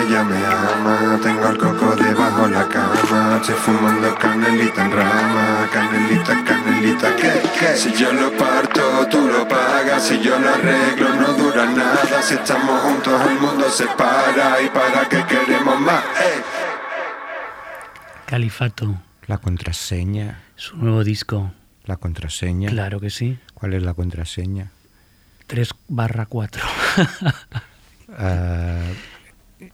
Ella 0.07 0.24
me 0.24 0.36
ama 0.46 1.18
Tengo 1.22 1.48
el 1.48 1.59
coco 1.59 1.96
debajo 1.96 2.46
la 2.48 2.68
cama 2.68 3.38
Estoy 3.40 3.55
fumando 3.57 4.14
canelita 4.16 4.84
en 4.84 4.92
rama 4.92 5.68
Canelita, 5.72 6.44
canelita, 6.44 7.16
¿qué, 7.16 7.42
qué? 7.59 7.76
Si 7.76 7.92
yo 7.92 8.12
lo 8.12 8.30
parto, 8.36 9.07
tú 9.11 9.26
lo 9.28 9.46
pagas 9.48 10.02
Si 10.05 10.20
yo 10.20 10.38
lo 10.38 10.48
arreglo, 10.48 11.14
no 11.14 11.32
dura 11.34 11.66
nada 11.66 12.22
Si 12.22 12.34
estamos 12.34 12.80
juntos, 12.82 13.20
el 13.28 13.38
mundo 13.40 13.68
se 13.70 13.86
para 13.86 14.61
¿Y 14.62 14.68
para 14.70 15.09
qué 15.09 15.24
queremos 15.26 15.80
más? 15.80 16.02
Ey. 16.20 16.42
Califato, 18.26 19.00
La 19.26 19.38
contraseña. 19.38 20.40
su 20.57 20.76
nuevo 20.76 21.05
disco. 21.05 21.52
La 21.84 21.96
contraseña. 21.98 22.70
Claro 22.70 22.98
que 22.98 23.11
sí. 23.11 23.38
¿Cuál 23.52 23.74
es 23.74 23.82
la 23.82 23.92
contraseña? 23.94 24.70
3 25.46 25.70
barra 25.88 26.26
4. 26.26 26.62
Ah, 28.16 28.78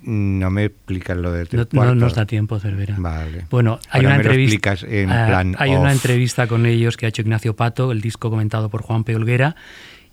No 0.03 0.51
me 0.51 0.64
explicas 0.64 1.16
lo 1.16 1.30
de 1.32 1.46
No, 1.72 1.84
no 1.84 1.94
nos 1.94 2.14
da 2.14 2.24
tiempo, 2.26 2.59
Cervera. 2.59 2.96
Vale. 2.98 3.44
Bueno, 3.51 3.78
hay 3.90 4.01
Ahora 4.05 4.09
una 4.09 4.16
entrevista. 4.16 4.74
en 4.86 5.11
ah, 5.11 5.26
plan 5.26 5.55
hay 5.59 5.74
una 5.74 5.92
entrevista 5.92 6.46
con 6.46 6.64
ellos 6.66 6.96
que 6.96 7.07
ha 7.07 7.09
hecho 7.11 7.22
Ignacio 7.22 7.55
Pato, 7.55 7.92
el 7.92 8.01
disco 8.01 8.30
comentado 8.30 8.68
por 8.70 8.82
Juan 8.82 9.05
P. 9.05 9.14
Olguera, 9.16 9.57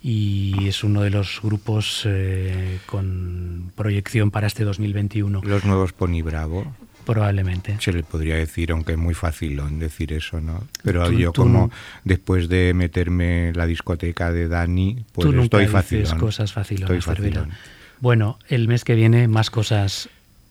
y 0.02 0.68
es 0.68 0.84
uno 0.84 1.00
de 1.02 1.10
los 1.10 1.40
grupos 1.42 2.02
eh, 2.06 2.78
con 2.86 3.72
proyección 3.74 4.30
para 4.30 4.46
este 4.46 4.64
2021, 4.64 5.40
Los 5.44 5.64
nuevos 5.64 5.92
Pony 5.92 6.22
Bravo. 6.22 6.72
probablemente. 7.04 7.76
Se 7.80 7.92
le 7.92 8.02
podría 8.02 8.36
decir, 8.36 8.70
aunque 8.70 8.92
es 8.92 8.98
muy 8.98 9.14
facilón 9.14 9.78
decir 9.78 10.12
eso, 10.12 10.40
¿no? 10.40 10.62
Pero 10.84 11.06
Tú- 11.08 11.12
yo 11.18 11.32
tú 11.32 11.42
como 11.42 11.58
no- 11.68 11.70
después 12.04 12.48
de 12.50 12.74
meterme 12.74 13.48
en 13.48 13.56
la 13.56 13.66
discoteca 13.66 14.30
de 14.30 14.46
Dani, 14.48 15.04
pues 15.12 15.24
Tú 15.26 15.32
nunca 15.32 15.44
estoy 15.62 15.66
facilón. 15.66 16.18
cosas 16.18 16.52
facilón. 16.52 17.50
Bueno, 18.00 18.38
el 18.48 18.68
mes 18.68 18.84
que 18.84 18.94
viene 18.94 19.28
más 19.28 19.50
cosas 19.50 20.08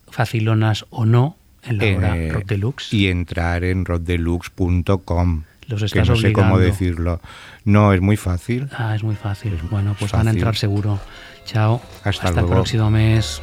facilonas 0.10 0.86
o 0.90 1.06
no 1.06 1.38
en 1.64 1.78
la 1.78 1.98
hora 1.98 2.18
eh, 2.18 2.32
Rock 2.32 2.46
Deluxe. 2.46 2.94
Y 2.94 3.08
entrar 3.08 3.64
en 3.64 3.86
roddeluxe.com. 3.86 5.44
Los 5.68 5.82
que 5.82 5.86
estás 5.86 6.08
no 6.08 6.16
sé 6.16 6.32
cómo 6.32 6.60
decirlo. 6.60 7.20
No, 7.66 7.92
es 7.94 8.00
muy 8.00 8.16
fácil. 8.16 8.70
Ah, 8.72 8.96
es 8.96 9.04
muy 9.04 9.16
fácil. 9.16 9.60
Bueno, 9.70 9.96
pues 10.00 10.12
van 10.14 10.28
a 10.28 10.32
entrar 10.32 10.56
seguro. 10.56 11.00
Chao. 11.46 11.82
Hasta 12.04 12.30
el 12.30 12.36
luego. 12.36 12.52
próximo 12.52 12.90
mes. 12.90 13.42